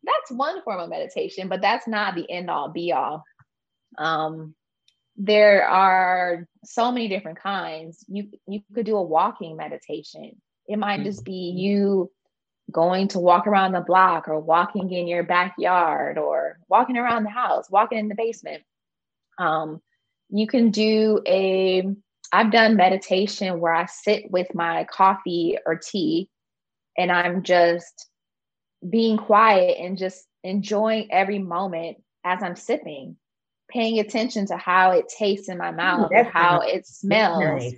That's 0.07 0.31
one 0.31 0.63
form 0.63 0.79
of 0.79 0.89
meditation, 0.89 1.49
but 1.49 1.61
that's 1.61 1.87
not 1.87 2.15
the 2.15 2.29
end 2.31 2.49
all 2.49 2.69
be 2.69 2.93
all. 2.93 3.23
Um, 3.97 4.55
there 5.17 5.67
are 5.67 6.47
so 6.63 6.91
many 6.91 7.07
different 7.07 7.39
kinds. 7.39 8.03
You 8.07 8.29
you 8.47 8.61
could 8.73 8.85
do 8.85 8.97
a 8.97 9.03
walking 9.03 9.57
meditation. 9.57 10.41
It 10.67 10.77
might 10.77 11.03
just 11.03 11.23
be 11.23 11.51
mm-hmm. 11.51 11.57
you 11.57 12.11
going 12.71 13.07
to 13.09 13.19
walk 13.19 13.47
around 13.47 13.71
the 13.71 13.81
block 13.81 14.27
or 14.27 14.39
walking 14.39 14.91
in 14.91 15.07
your 15.07 15.23
backyard 15.23 16.17
or 16.17 16.59
walking 16.67 16.97
around 16.97 17.23
the 17.23 17.29
house, 17.29 17.69
walking 17.69 17.97
in 17.97 18.09
the 18.09 18.15
basement. 18.15 18.63
Um, 19.39 19.81
you 20.29 20.47
can 20.47 20.71
do 20.71 21.21
a 21.25 21.87
I've 22.31 22.51
done 22.51 22.75
meditation 22.75 23.59
where 23.59 23.73
I 23.73 23.85
sit 23.85 24.29
with 24.29 24.53
my 24.53 24.85
coffee 24.91 25.57
or 25.65 25.77
tea 25.77 26.29
and 26.97 27.11
I'm 27.11 27.43
just 27.43 28.07
being 28.87 29.17
quiet 29.17 29.77
and 29.79 29.97
just 29.97 30.25
enjoying 30.43 31.11
every 31.11 31.39
moment 31.39 31.97
as 32.23 32.43
I'm 32.43 32.55
sipping, 32.55 33.17
paying 33.69 33.99
attention 33.99 34.45
to 34.47 34.57
how 34.57 34.91
it 34.91 35.11
tastes 35.17 35.49
in 35.49 35.57
my 35.57 35.71
mouth, 35.71 36.11
how 36.31 36.61
it 36.61 36.85
smells, 36.85 37.63
nice. 37.63 37.73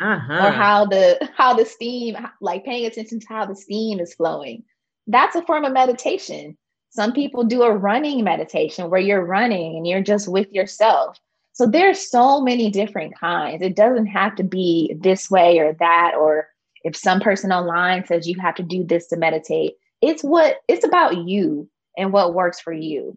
uh-huh. 0.00 0.46
or 0.46 0.50
how 0.50 0.86
the 0.86 1.30
how 1.36 1.54
the 1.54 1.64
steam, 1.64 2.16
like 2.40 2.64
paying 2.64 2.86
attention 2.86 3.20
to 3.20 3.26
how 3.28 3.46
the 3.46 3.56
steam 3.56 4.00
is 4.00 4.14
flowing. 4.14 4.64
That's 5.06 5.36
a 5.36 5.42
form 5.42 5.64
of 5.64 5.72
meditation. 5.72 6.56
Some 6.90 7.12
people 7.12 7.44
do 7.44 7.62
a 7.62 7.76
running 7.76 8.24
meditation 8.24 8.90
where 8.90 9.00
you're 9.00 9.24
running 9.24 9.76
and 9.76 9.86
you're 9.86 10.02
just 10.02 10.28
with 10.28 10.50
yourself. 10.52 11.18
So 11.52 11.66
there's 11.66 12.10
so 12.10 12.40
many 12.40 12.70
different 12.70 13.18
kinds. 13.18 13.62
It 13.62 13.76
doesn't 13.76 14.06
have 14.06 14.34
to 14.36 14.44
be 14.44 14.94
this 15.00 15.30
way 15.30 15.58
or 15.58 15.74
that, 15.74 16.14
or 16.18 16.48
if 16.84 16.96
some 16.96 17.20
person 17.20 17.50
online 17.52 18.04
says 18.06 18.28
you 18.28 18.38
have 18.40 18.54
to 18.56 18.62
do 18.62 18.84
this 18.84 19.06
to 19.08 19.16
meditate. 19.16 19.74
It's 20.02 20.22
what 20.22 20.58
it's 20.68 20.84
about 20.84 21.16
you 21.16 21.68
and 21.96 22.12
what 22.12 22.34
works 22.34 22.60
for 22.60 22.72
you. 22.72 23.16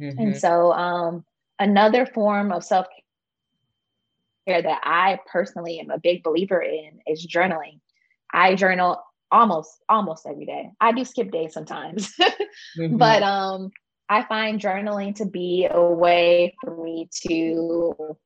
Mm-hmm. 0.00 0.18
And 0.18 0.36
so 0.36 0.72
um, 0.72 1.24
another 1.58 2.06
form 2.06 2.52
of 2.52 2.64
self 2.64 2.86
care 4.46 4.62
that 4.62 4.80
I 4.82 5.18
personally 5.30 5.80
am 5.80 5.90
a 5.90 5.98
big 5.98 6.22
believer 6.22 6.60
in 6.60 7.00
is 7.06 7.26
journaling. 7.26 7.80
I 8.32 8.54
journal 8.54 9.02
almost 9.30 9.70
almost 9.88 10.26
every 10.26 10.46
day. 10.46 10.70
I 10.80 10.92
do 10.92 11.04
skip 11.04 11.30
days 11.30 11.52
sometimes. 11.52 12.12
mm-hmm. 12.78 12.96
But 12.96 13.22
um 13.22 13.70
I 14.08 14.22
find 14.22 14.60
journaling 14.60 15.16
to 15.16 15.26
be 15.26 15.68
a 15.70 15.82
way 15.82 16.54
for 16.62 16.82
me 16.84 17.08
to 17.26 18.16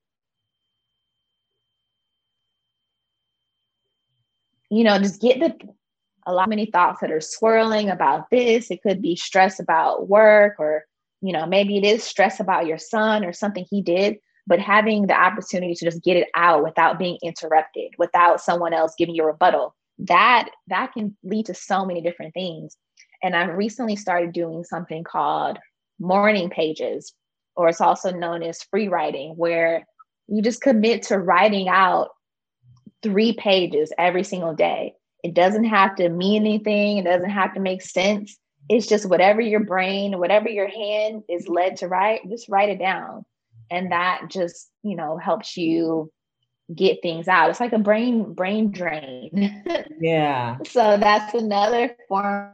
you 4.70 4.84
know, 4.84 4.98
just 4.98 5.20
get 5.20 5.40
the 5.40 5.56
a 6.26 6.32
lot 6.32 6.44
of 6.44 6.50
many 6.50 6.66
thoughts 6.66 7.00
that 7.00 7.10
are 7.10 7.20
swirling 7.20 7.90
about 7.90 8.30
this. 8.30 8.70
It 8.70 8.82
could 8.82 9.02
be 9.02 9.16
stress 9.16 9.60
about 9.60 10.08
work 10.08 10.56
or, 10.58 10.84
you 11.20 11.32
know, 11.32 11.46
maybe 11.46 11.78
it 11.78 11.84
is 11.84 12.02
stress 12.04 12.40
about 12.40 12.66
your 12.66 12.78
son 12.78 13.24
or 13.24 13.32
something 13.32 13.66
he 13.68 13.82
did, 13.82 14.16
but 14.46 14.58
having 14.58 15.06
the 15.06 15.18
opportunity 15.18 15.74
to 15.74 15.84
just 15.84 16.02
get 16.02 16.16
it 16.16 16.28
out 16.34 16.62
without 16.64 16.98
being 16.98 17.18
interrupted, 17.22 17.92
without 17.98 18.40
someone 18.40 18.72
else 18.72 18.94
giving 18.98 19.14
you 19.14 19.22
a 19.22 19.26
rebuttal, 19.26 19.74
that 19.98 20.48
that 20.68 20.92
can 20.92 21.16
lead 21.22 21.46
to 21.46 21.54
so 21.54 21.84
many 21.84 22.00
different 22.00 22.34
things. 22.34 22.76
And 23.22 23.36
I've 23.36 23.56
recently 23.56 23.96
started 23.96 24.32
doing 24.32 24.64
something 24.64 25.04
called 25.04 25.58
morning 25.98 26.48
pages, 26.48 27.12
or 27.54 27.68
it's 27.68 27.80
also 27.80 28.10
known 28.10 28.42
as 28.42 28.62
free 28.62 28.88
writing, 28.88 29.34
where 29.36 29.86
you 30.28 30.42
just 30.42 30.62
commit 30.62 31.02
to 31.04 31.18
writing 31.18 31.68
out 31.68 32.08
three 33.02 33.32
pages 33.32 33.92
every 33.98 34.24
single 34.24 34.54
day. 34.54 34.94
It 35.22 35.34
doesn't 35.34 35.64
have 35.64 35.96
to 35.96 36.08
mean 36.08 36.42
anything, 36.42 36.98
it 36.98 37.04
doesn't 37.04 37.30
have 37.30 37.54
to 37.54 37.60
make 37.60 37.82
sense. 37.82 38.38
It's 38.68 38.86
just 38.86 39.08
whatever 39.08 39.40
your 39.40 39.60
brain, 39.60 40.18
whatever 40.18 40.48
your 40.48 40.68
hand 40.68 41.24
is 41.28 41.48
led 41.48 41.78
to 41.78 41.88
write, 41.88 42.28
just 42.28 42.48
write 42.48 42.68
it 42.68 42.78
down. 42.78 43.24
And 43.70 43.92
that 43.92 44.22
just, 44.28 44.70
you 44.82 44.96
know, 44.96 45.16
helps 45.16 45.56
you 45.56 46.10
get 46.74 47.02
things 47.02 47.26
out. 47.28 47.50
It's 47.50 47.60
like 47.60 47.72
a 47.72 47.78
brain 47.78 48.34
brain 48.34 48.70
drain. 48.70 49.64
Yeah. 50.00 50.56
so 50.66 50.96
that's 50.96 51.34
another 51.34 51.94
form 52.08 52.52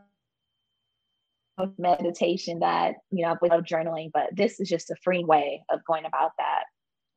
of 1.58 1.72
meditation 1.78 2.58
that 2.60 2.96
you 3.10 3.24
know 3.24 3.36
we 3.40 3.48
love 3.48 3.64
journaling 3.64 4.10
but 4.12 4.34
this 4.34 4.60
is 4.60 4.68
just 4.68 4.90
a 4.90 4.96
free 5.02 5.24
way 5.24 5.62
of 5.70 5.84
going 5.86 6.04
about 6.04 6.32
that 6.38 6.64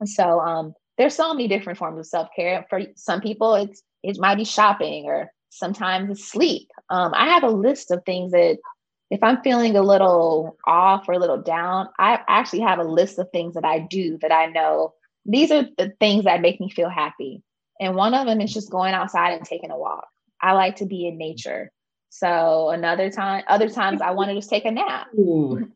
so 0.05 0.39
um 0.39 0.73
there's 0.97 1.15
so 1.15 1.33
many 1.33 1.47
different 1.47 1.77
forms 1.79 1.99
of 1.99 2.05
self-care 2.05 2.65
for 2.69 2.81
some 2.95 3.21
people 3.21 3.55
it's 3.55 3.81
it 4.03 4.17
might 4.19 4.35
be 4.35 4.45
shopping 4.45 5.05
or 5.05 5.31
sometimes 5.49 6.09
it's 6.09 6.25
sleep 6.31 6.69
um 6.89 7.13
i 7.15 7.25
have 7.25 7.43
a 7.43 7.49
list 7.49 7.91
of 7.91 8.03
things 8.05 8.31
that 8.31 8.57
if 9.09 9.21
i'm 9.23 9.41
feeling 9.41 9.75
a 9.75 9.81
little 9.81 10.57
off 10.65 11.07
or 11.07 11.13
a 11.13 11.19
little 11.19 11.41
down 11.41 11.87
i 11.97 12.19
actually 12.27 12.59
have 12.59 12.79
a 12.79 12.83
list 12.83 13.19
of 13.19 13.29
things 13.31 13.53
that 13.55 13.65
i 13.65 13.79
do 13.79 14.17
that 14.21 14.31
i 14.31 14.45
know 14.47 14.93
these 15.25 15.51
are 15.51 15.65
the 15.77 15.91
things 15.99 16.25
that 16.25 16.41
make 16.41 16.59
me 16.59 16.69
feel 16.69 16.89
happy 16.89 17.41
and 17.79 17.95
one 17.95 18.13
of 18.13 18.25
them 18.25 18.41
is 18.41 18.53
just 18.53 18.71
going 18.71 18.93
outside 18.93 19.33
and 19.33 19.45
taking 19.45 19.71
a 19.71 19.77
walk 19.77 20.07
i 20.41 20.53
like 20.53 20.75
to 20.77 20.85
be 20.85 21.07
in 21.07 21.17
nature 21.17 21.71
so 22.09 22.69
another 22.69 23.09
time, 23.09 23.43
other 23.47 23.69
times 23.69 24.01
I 24.01 24.11
want 24.11 24.29
to 24.29 24.35
just 24.35 24.49
take 24.49 24.65
a 24.65 24.71
nap. 24.71 25.07
Ooh. 25.17 25.71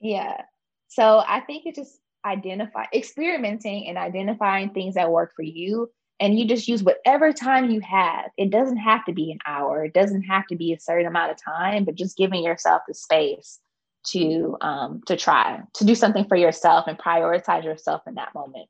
Yeah. 0.00 0.42
So 0.88 1.22
I 1.26 1.40
think 1.40 1.66
it 1.66 1.74
just 1.74 1.98
identify 2.24 2.84
experimenting 2.94 3.88
and 3.88 3.96
identifying 3.96 4.70
things 4.70 4.94
that 4.94 5.10
work 5.10 5.32
for 5.34 5.42
you. 5.42 5.90
And 6.20 6.38
you 6.38 6.46
just 6.46 6.68
use 6.68 6.82
whatever 6.82 7.32
time 7.32 7.70
you 7.70 7.80
have. 7.80 8.26
It 8.36 8.50
doesn't 8.50 8.76
have 8.76 9.04
to 9.06 9.12
be 9.12 9.32
an 9.32 9.38
hour. 9.46 9.84
It 9.84 9.94
doesn't 9.94 10.22
have 10.22 10.46
to 10.48 10.56
be 10.56 10.72
a 10.72 10.78
certain 10.78 11.06
amount 11.06 11.30
of 11.30 11.42
time, 11.42 11.84
but 11.84 11.94
just 11.94 12.16
giving 12.16 12.44
yourself 12.44 12.82
the 12.86 12.94
space 12.94 13.58
to 14.08 14.56
um, 14.60 15.02
to 15.06 15.16
try 15.16 15.60
to 15.74 15.84
do 15.84 15.94
something 15.94 16.26
for 16.26 16.36
yourself 16.36 16.86
and 16.86 16.98
prioritize 16.98 17.64
yourself 17.64 18.02
in 18.06 18.14
that 18.14 18.34
moment. 18.34 18.68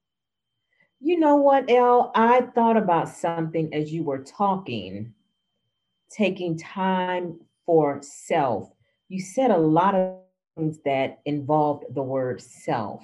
You 1.00 1.18
know 1.18 1.36
what, 1.36 1.70
Elle? 1.70 2.12
I 2.14 2.42
thought 2.54 2.76
about 2.76 3.08
something 3.08 3.72
as 3.72 3.92
you 3.92 4.02
were 4.02 4.18
talking 4.18 5.14
taking 6.10 6.58
time 6.58 7.40
for 7.64 8.00
self. 8.02 8.70
You 9.08 9.20
said 9.20 9.50
a 9.50 9.56
lot 9.56 9.94
of 9.94 10.18
things 10.56 10.78
that 10.84 11.20
involved 11.24 11.84
the 11.94 12.02
word 12.02 12.42
self, 12.42 13.02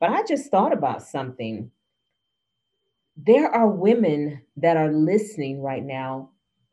but 0.00 0.10
I 0.10 0.22
just 0.24 0.50
thought 0.50 0.72
about 0.72 1.02
something. 1.02 1.70
There 3.24 3.48
are 3.48 3.68
women 3.68 4.42
that 4.56 4.76
are 4.76 4.92
listening 4.92 5.62
right 5.62 5.84
now 5.84 6.30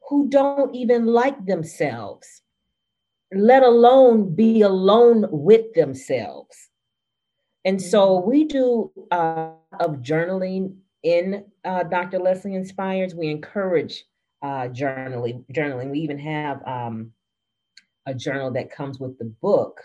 who 0.09 0.29
don't 0.29 0.73
even 0.73 1.05
like 1.05 1.45
themselves, 1.45 2.41
let 3.31 3.61
alone 3.61 4.33
be 4.33 4.61
alone 4.61 5.27
with 5.29 5.73
themselves. 5.75 6.69
And 7.65 7.79
so 7.79 8.17
mm-hmm. 8.17 8.29
we 8.29 8.43
do 8.45 8.91
uh, 9.11 9.51
of 9.79 9.97
journaling 9.97 10.77
in 11.03 11.45
uh, 11.63 11.83
Dr. 11.83 12.17
Leslie 12.17 12.55
Inspires. 12.55 13.13
We 13.13 13.27
encourage 13.29 14.05
uh, 14.41 14.69
journaling. 14.69 15.45
Journaling. 15.53 15.91
We 15.91 15.99
even 15.99 16.17
have 16.17 16.65
um, 16.65 17.11
a 18.07 18.13
journal 18.13 18.51
that 18.51 18.71
comes 18.71 18.99
with 18.99 19.19
the 19.19 19.25
book, 19.25 19.81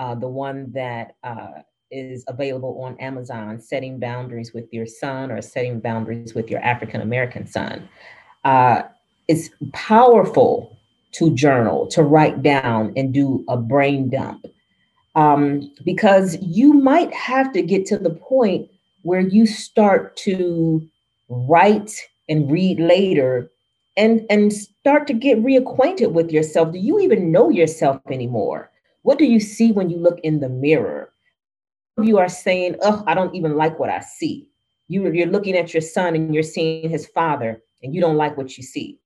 uh, 0.00 0.16
the 0.16 0.28
one 0.28 0.72
that 0.72 1.14
uh, 1.22 1.62
is 1.90 2.24
available 2.28 2.80
on 2.82 2.98
Amazon, 2.98 3.60
Setting 3.60 3.98
Boundaries 3.98 4.52
with 4.52 4.72
Your 4.72 4.86
Son 4.86 5.30
or 5.30 5.42
Setting 5.42 5.80
Boundaries 5.80 6.34
with 6.34 6.50
Your 6.50 6.60
African 6.60 7.00
American 7.00 7.46
Son. 7.46 7.88
Uh, 8.44 8.82
it's 9.28 9.50
powerful 9.72 10.76
to 11.12 11.34
journal, 11.34 11.86
to 11.88 12.02
write 12.02 12.42
down 12.42 12.92
and 12.96 13.12
do 13.12 13.44
a 13.48 13.56
brain 13.56 14.10
dump. 14.10 14.46
Um, 15.16 15.72
because 15.84 16.38
you 16.40 16.72
might 16.72 17.12
have 17.12 17.52
to 17.52 17.62
get 17.62 17.84
to 17.86 17.98
the 17.98 18.10
point 18.10 18.68
where 19.02 19.20
you 19.20 19.46
start 19.46 20.16
to 20.18 20.86
write 21.28 21.92
and 22.28 22.50
read 22.50 22.78
later 22.78 23.50
and 23.96 24.24
and 24.30 24.52
start 24.52 25.06
to 25.06 25.12
get 25.12 25.42
reacquainted 25.42 26.12
with 26.12 26.30
yourself 26.30 26.72
do 26.72 26.78
you 26.78 27.00
even 27.00 27.32
know 27.32 27.50
yourself 27.50 28.00
anymore 28.10 28.70
what 29.02 29.18
do 29.18 29.24
you 29.24 29.40
see 29.40 29.72
when 29.72 29.90
you 29.90 29.96
look 29.96 30.18
in 30.20 30.40
the 30.40 30.48
mirror 30.48 31.10
you 32.02 32.18
are 32.18 32.28
saying 32.28 32.76
oh 32.82 33.02
i 33.06 33.14
don't 33.14 33.34
even 33.34 33.56
like 33.56 33.78
what 33.78 33.90
i 33.90 34.00
see. 34.00 34.46
You, 34.88 35.08
you're 35.12 35.28
looking 35.28 35.56
at 35.56 35.72
your 35.72 35.82
son 35.82 36.16
and 36.16 36.34
you're 36.34 36.42
seeing 36.42 36.90
his 36.90 37.06
father 37.06 37.62
and 37.80 37.94
you 37.94 38.00
don't 38.00 38.16
like 38.16 38.36
what 38.36 38.56
you 38.56 38.64
see. 38.64 38.98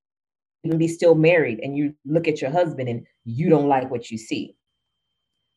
You 0.63 0.71
can 0.71 0.79
be 0.79 0.89
still 0.89 1.15
married 1.15 1.61
and 1.63 1.77
you 1.77 1.95
look 2.07 2.27
at 2.27 2.41
your 2.41 2.51
husband 2.51 2.89
and 2.89 3.07
you 3.27 3.51
don't 3.51 3.69
like 3.69 3.91
what 3.91 4.11
you 4.11 4.17
see. 4.17 4.57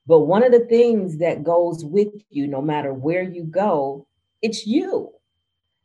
But 0.05 0.19
one 0.19 0.43
of 0.43 0.51
the 0.51 0.65
things 0.65 1.19
that 1.19 1.45
goes 1.45 1.85
with 1.85 2.09
you 2.29 2.45
no 2.45 2.61
matter 2.61 2.93
where 2.93 3.23
you 3.23 3.43
go 3.43 4.05
it's 4.41 4.67
you. 4.67 5.11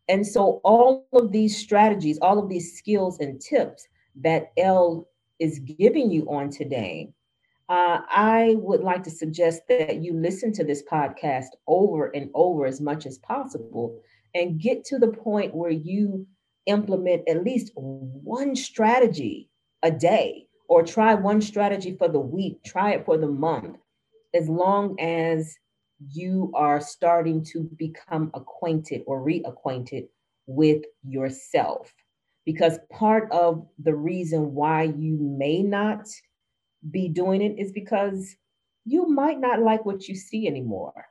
And 0.09 0.27
so, 0.27 0.61
all 0.65 1.07
of 1.13 1.33
these 1.33 1.57
strategies, 1.57 2.19
all 2.21 2.39
of 2.39 2.49
these 2.49 2.77
skills 2.77 3.19
and 3.21 3.41
tips 3.41 3.87
that 4.17 4.53
Elle 4.57 5.09
is 5.39 5.61
giving 5.61 6.11
you 6.11 6.29
on 6.29 6.51
today, 6.51 7.13
uh, 7.73 8.03
I 8.11 8.57
would 8.59 8.83
like 8.83 9.03
to 9.05 9.11
suggest 9.11 9.63
that 9.71 10.03
you 10.03 10.13
listen 10.13 10.53
to 10.53 10.65
this 10.65 10.83
podcast 10.83 11.47
over 11.67 12.09
and 12.09 12.29
over 12.35 12.67
as 12.67 12.83
much 12.83 13.07
as 13.07 13.17
possible 13.17 13.99
and 14.35 14.61
get 14.61 14.85
to 14.87 14.99
the 14.99 15.09
point 15.09 15.55
where 15.55 15.71
you 15.71 16.27
implement 16.67 17.27
at 17.27 17.43
least 17.43 17.73
one 17.75 18.55
strategy 18.57 19.49
a 19.83 19.91
day 19.91 20.49
or 20.69 20.83
try 20.83 21.15
one 21.15 21.41
strategy 21.41 21.97
for 21.97 22.09
the 22.09 22.21
week, 22.21 22.63
try 22.63 22.93
it 22.93 23.07
for 23.07 23.17
the 23.17 23.27
month, 23.27 23.79
as 24.35 24.51
long 24.51 25.01
as 25.01 25.57
you 26.13 26.53
are 26.55 26.79
starting 26.79 27.43
to 27.53 27.63
become 27.79 28.31
acquainted 28.35 29.03
or 29.07 29.25
reacquainted 29.25 30.09
with 30.47 30.83
yourself. 31.09 31.91
Because 32.45 32.79
part 32.91 33.33
of 33.33 33.67
the 33.83 33.95
reason 33.95 34.53
why 34.53 34.83
you 34.83 35.17
may 35.19 35.63
not 35.63 36.07
be 36.91 37.09
doing 37.09 37.43
it 37.43 37.59
is 37.59 37.73
because 37.73 38.37
you 38.85 39.09
might 39.09 39.41
not 39.41 39.61
like 39.61 39.85
what 39.85 40.09
you 40.09 40.15
see 40.15 40.47
anymore. 40.47 41.07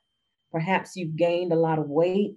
Perhaps 0.52 0.96
you've 0.96 1.16
gained 1.16 1.54
a 1.54 1.58
lot 1.58 1.80
of 1.80 1.88
weight. 1.88 2.36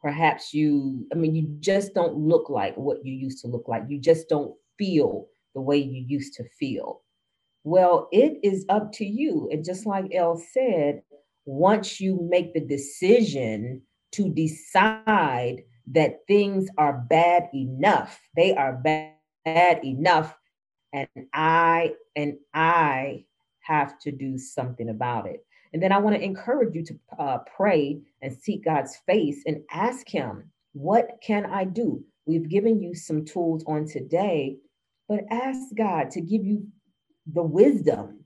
Perhaps 0.00 0.52
you, 0.54 1.06
I 1.12 1.16
mean, 1.16 1.34
you 1.34 1.56
just 1.60 1.94
don't 1.94 2.16
look 2.16 2.48
like 2.48 2.76
what 2.76 3.04
you 3.04 3.12
used 3.12 3.40
to 3.42 3.48
look 3.48 3.68
like. 3.68 3.84
You 3.88 4.00
just 4.00 4.28
don't 4.28 4.54
feel 4.78 5.26
the 5.54 5.60
way 5.60 5.76
you 5.76 6.04
used 6.06 6.34
to 6.34 6.44
feel. 6.58 7.02
Well, 7.64 8.08
it 8.12 8.38
is 8.42 8.64
up 8.68 8.92
to 8.94 9.04
you. 9.04 9.48
And 9.52 9.64
just 9.64 9.86
like 9.86 10.12
Elle 10.12 10.42
said, 10.52 11.02
once 11.44 12.00
you 12.00 12.26
make 12.30 12.54
the 12.54 12.60
decision 12.60 13.82
to 14.12 14.28
decide 14.28 15.62
that 15.92 16.20
things 16.28 16.68
are 16.78 17.04
bad 17.08 17.48
enough, 17.54 18.20
they 18.36 18.54
are 18.54 18.74
bad, 18.74 19.12
bad 19.44 19.84
enough, 19.84 20.36
and 20.92 21.08
I 21.32 21.94
and 22.16 22.36
I 22.54 23.24
have 23.60 23.98
to 24.00 24.12
do 24.12 24.38
something 24.38 24.88
about 24.88 25.26
it. 25.26 25.44
And 25.72 25.82
then 25.82 25.92
I 25.92 25.98
want 25.98 26.16
to 26.16 26.22
encourage 26.22 26.74
you 26.74 26.84
to 26.84 26.98
uh, 27.18 27.38
pray 27.56 28.00
and 28.20 28.36
seek 28.36 28.64
God's 28.64 28.96
face 29.06 29.42
and 29.46 29.62
ask 29.70 30.08
Him, 30.08 30.50
What 30.72 31.18
can 31.22 31.46
I 31.46 31.64
do? 31.64 32.04
We've 32.26 32.48
given 32.48 32.82
you 32.82 32.94
some 32.94 33.24
tools 33.24 33.64
on 33.66 33.86
today, 33.86 34.58
but 35.08 35.24
ask 35.30 35.74
God 35.76 36.10
to 36.12 36.20
give 36.20 36.44
you 36.44 36.66
the 37.32 37.42
wisdom 37.42 38.22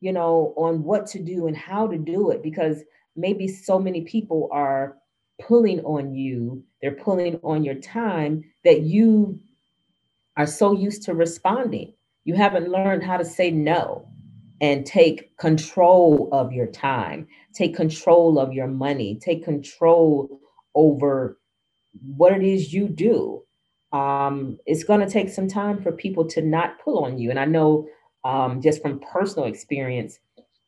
you 0.00 0.12
know, 0.12 0.54
on 0.56 0.82
what 0.82 1.06
to 1.06 1.18
do 1.18 1.46
and 1.46 1.56
how 1.56 1.86
to 1.86 1.98
do 1.98 2.30
it 2.30 2.42
because 2.42 2.82
maybe 3.16 3.46
so 3.46 3.78
many 3.78 4.02
people 4.02 4.48
are 4.50 4.96
pulling 5.42 5.80
on 5.80 6.14
you, 6.14 6.62
they're 6.80 6.92
pulling 6.92 7.38
on 7.42 7.62
your 7.64 7.74
time 7.76 8.42
that 8.64 8.82
you 8.82 9.38
are 10.36 10.46
so 10.46 10.72
used 10.72 11.02
to 11.02 11.14
responding. 11.14 11.92
You 12.24 12.34
haven't 12.34 12.68
learned 12.68 13.02
how 13.02 13.16
to 13.16 13.24
say 13.24 13.50
no 13.50 14.08
and 14.60 14.84
take 14.84 15.36
control 15.38 16.28
of 16.32 16.52
your 16.52 16.66
time, 16.66 17.26
take 17.54 17.74
control 17.74 18.38
of 18.38 18.52
your 18.52 18.66
money, 18.66 19.18
take 19.22 19.44
control 19.44 20.40
over 20.74 21.38
what 22.16 22.32
it 22.32 22.42
is 22.42 22.72
you 22.72 22.88
do. 22.88 23.42
Um, 23.92 24.58
it's 24.66 24.84
going 24.84 25.00
to 25.00 25.10
take 25.10 25.30
some 25.30 25.48
time 25.48 25.82
for 25.82 25.92
people 25.92 26.26
to 26.28 26.42
not 26.42 26.78
pull 26.84 27.04
on 27.04 27.18
you. 27.18 27.30
And 27.30 27.40
I 27.40 27.46
know 27.46 27.88
um, 28.24 28.60
just 28.60 28.82
from 28.82 29.00
personal 29.00 29.48
experience, 29.48 30.18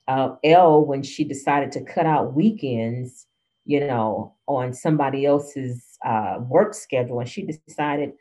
uh, 0.09 0.37
Elle, 0.43 0.85
when 0.85 1.03
she 1.03 1.23
decided 1.23 1.71
to 1.73 1.85
cut 1.85 2.07
out 2.07 2.35
weekends, 2.35 3.27
you 3.65 3.81
know, 3.81 4.35
on 4.49 4.73
somebody 4.73 5.25
else's 5.25 5.99
uh, 6.05 6.39
work 6.41 6.75
schedule, 6.75 7.21
and 7.21 7.29
she 7.29 7.47
decided, 7.69 8.13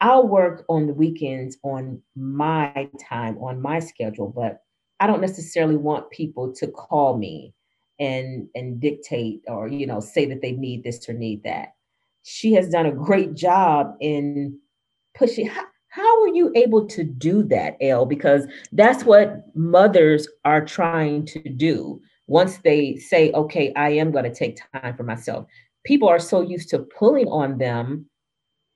I'll 0.00 0.26
work 0.28 0.64
on 0.68 0.86
the 0.86 0.94
weekends 0.94 1.56
on 1.62 2.02
my 2.16 2.88
time, 3.00 3.38
on 3.38 3.62
my 3.62 3.78
schedule, 3.78 4.32
but 4.34 4.62
I 5.00 5.06
don't 5.06 5.20
necessarily 5.20 5.76
want 5.76 6.10
people 6.10 6.52
to 6.54 6.66
call 6.68 7.16
me 7.16 7.54
and 8.00 8.48
and 8.54 8.80
dictate 8.80 9.40
or 9.46 9.68
you 9.68 9.86
know 9.86 10.00
say 10.00 10.26
that 10.26 10.42
they 10.42 10.52
need 10.52 10.82
this 10.82 11.08
or 11.08 11.12
need 11.12 11.42
that. 11.44 11.74
She 12.22 12.52
has 12.54 12.68
done 12.68 12.86
a 12.86 12.92
great 12.92 13.34
job 13.34 13.94
in 14.00 14.58
pushing. 15.14 15.50
How 15.88 16.22
are 16.22 16.28
you 16.28 16.50
able 16.56 16.86
to 16.88 17.04
do 17.04 17.44
that, 17.44 17.76
Elle? 17.80 18.06
Because 18.06 18.46
that's 18.72 19.04
what 19.04 19.44
mothers 19.54 20.26
are 20.44 20.64
trying 20.64 21.24
to 21.26 21.48
do. 21.48 22.00
Once 22.26 22.58
they 22.64 22.96
say, 22.96 23.30
okay, 23.32 23.72
I 23.76 23.90
am 23.90 24.10
going 24.10 24.24
to 24.24 24.34
take 24.34 24.58
time 24.72 24.96
for 24.96 25.04
myself, 25.04 25.46
people 25.84 26.08
are 26.08 26.18
so 26.18 26.40
used 26.40 26.68
to 26.70 26.80
pulling 26.80 27.28
on 27.28 27.58
them. 27.58 28.06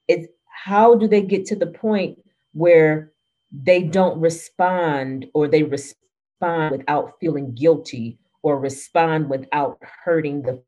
It's 0.06 0.28
how 0.64 0.94
do 0.94 1.06
they 1.06 1.22
get 1.22 1.46
to 1.46 1.56
the 1.56 1.66
point 1.66 2.18
where 2.52 3.12
they 3.50 3.82
don't 3.82 4.20
respond 4.20 5.26
or 5.34 5.48
they 5.48 5.62
respond 5.62 6.70
without 6.70 7.14
feeling 7.20 7.54
guilty 7.54 8.18
or 8.42 8.58
respond 8.58 9.28
without 9.28 9.78
hurting 10.04 10.42
the 10.42 10.62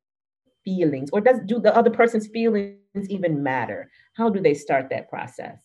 feelings 0.64 1.10
or 1.12 1.20
does 1.20 1.40
do 1.46 1.58
the 1.58 1.74
other 1.74 1.90
person's 1.90 2.26
feelings 2.28 2.76
even 3.08 3.42
matter 3.42 3.90
how 4.14 4.28
do 4.28 4.40
they 4.40 4.54
start 4.54 4.88
that 4.90 5.08
process 5.08 5.58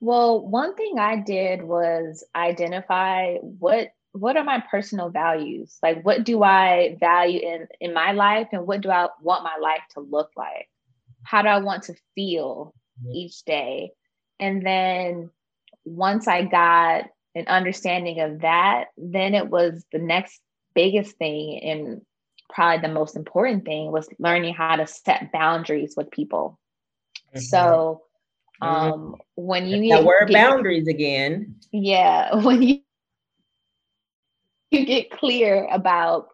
well, 0.00 0.46
one 0.46 0.76
thing 0.76 0.98
I 0.98 1.16
did 1.16 1.62
was 1.62 2.24
identify 2.34 3.36
what 3.36 3.88
what 4.12 4.36
are 4.36 4.44
my 4.44 4.62
personal 4.70 5.10
values? 5.10 5.78
Like 5.82 6.02
what 6.02 6.24
do 6.24 6.42
I 6.42 6.96
value 7.00 7.40
in 7.40 7.68
in 7.80 7.94
my 7.94 8.12
life 8.12 8.48
and 8.52 8.66
what 8.66 8.80
do 8.80 8.90
I 8.90 9.08
want 9.20 9.44
my 9.44 9.56
life 9.60 9.82
to 9.94 10.00
look 10.00 10.30
like? 10.36 10.68
How 11.28 11.42
do 11.42 11.48
I 11.48 11.58
want 11.58 11.84
to 11.84 11.94
feel 12.14 12.74
each 13.12 13.42
day? 13.44 13.90
And 14.40 14.64
then 14.64 15.30
once 15.84 16.26
I 16.28 16.42
got 16.42 17.04
an 17.34 17.46
understanding 17.46 18.20
of 18.20 18.40
that, 18.40 18.86
then 18.96 19.34
it 19.34 19.48
was 19.48 19.84
the 19.92 19.98
next 19.98 20.40
biggest 20.74 21.16
thing 21.16 21.60
and 21.62 22.00
probably 22.50 22.86
the 22.86 22.94
most 22.94 23.16
important 23.16 23.64
thing 23.64 23.92
was 23.92 24.08
learning 24.18 24.54
how 24.54 24.76
to 24.76 24.86
set 24.86 25.32
boundaries 25.32 25.94
with 25.96 26.10
people. 26.10 26.58
Mm-hmm. 27.34 27.40
So 27.40 28.02
Mm-hmm. 28.62 28.92
Um, 28.92 29.16
when 29.36 29.66
you 29.66 29.88
that 29.90 30.04
word 30.04 30.28
get, 30.28 30.34
boundaries 30.34 30.88
again. 30.88 31.54
Yeah, 31.72 32.34
when 32.42 32.62
you 32.62 32.80
you 34.70 34.84
get 34.84 35.10
clear 35.10 35.66
about 35.70 36.28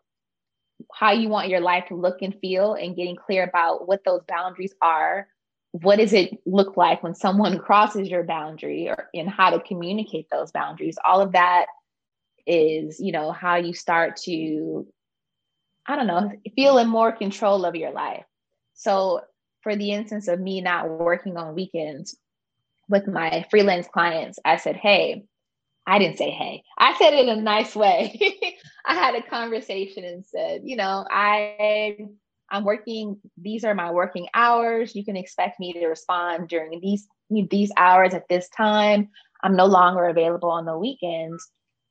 how 0.99 1.13
you 1.13 1.29
want 1.29 1.49
your 1.49 1.61
life 1.61 1.85
to 1.89 1.95
look 1.95 2.23
and 2.23 2.35
feel 2.41 2.75
and 2.75 2.97
getting 2.97 3.17
clear 3.17 3.45
about 3.45 3.89
what 3.89 4.03
those 4.05 4.23
boundaries 4.29 4.75
are 4.81 5.29
what 5.73 5.97
does 5.97 6.13
it 6.13 6.39
look 6.47 6.77
like 6.77 7.03
when 7.03 7.15
someone 7.15 7.59
crosses 7.67 8.09
your 8.09 8.23
boundary 8.23 8.89
or 8.89 9.09
in 9.13 9.27
how 9.27 9.51
to 9.51 9.61
communicate 9.61 10.27
those 10.31 10.53
boundaries 10.53 10.97
all 11.05 11.21
of 11.21 11.33
that 11.33 11.67
is 12.47 13.01
you 13.01 13.13
know 13.13 13.33
how 13.33 13.57
you 13.57 13.73
start 13.73 14.17
to 14.17 14.87
i 15.87 15.97
don't 15.97 16.07
know 16.07 16.31
feel 16.55 16.79
in 16.79 16.89
more 16.89 17.11
control 17.11 17.65
of 17.65 17.75
your 17.75 17.91
life 17.93 18.25
so 18.75 19.21
for 19.63 19.75
the 19.75 19.93
instance 19.93 20.29
of 20.29 20.39
me 20.39 20.61
not 20.61 20.89
working 20.89 21.37
on 21.37 21.55
weekends 21.55 22.17
with 22.89 23.07
my 23.09 23.47
freelance 23.51 23.89
clients, 23.89 24.39
I 24.45 24.57
said, 24.57 24.77
Hey, 24.77 25.25
I 25.87 25.99
didn't 25.99 26.19
say 26.19 26.31
hey. 26.31 26.63
I 26.79 26.97
said 26.97 27.15
it 27.15 27.29
in 27.29 27.39
a 27.39 27.43
nice 27.43 27.75
way. 27.75 28.19
I 28.87 28.95
had 28.95 29.15
a 29.15 29.23
conversation 29.23 30.05
and 30.05 30.25
said, 30.25 30.63
you 30.65 30.77
know, 30.77 31.07
I 31.11 31.99
I'm 32.51 32.65
working, 32.65 33.19
these 33.37 33.65
are 33.65 33.75
my 33.75 33.91
working 33.91 34.29
hours. 34.35 34.95
You 34.95 35.05
can 35.05 35.17
expect 35.17 35.59
me 35.59 35.73
to 35.73 35.87
respond 35.87 36.49
during 36.49 36.79
these 36.81 37.07
these 37.31 37.73
hours 37.77 38.15
at 38.15 38.29
this 38.29 38.49
time. 38.51 39.09
I'm 39.43 39.57
no 39.57 39.67
longer 39.67 40.07
available 40.07 40.51
on 40.51 40.67
the 40.67 40.79
weekends. 40.79 41.49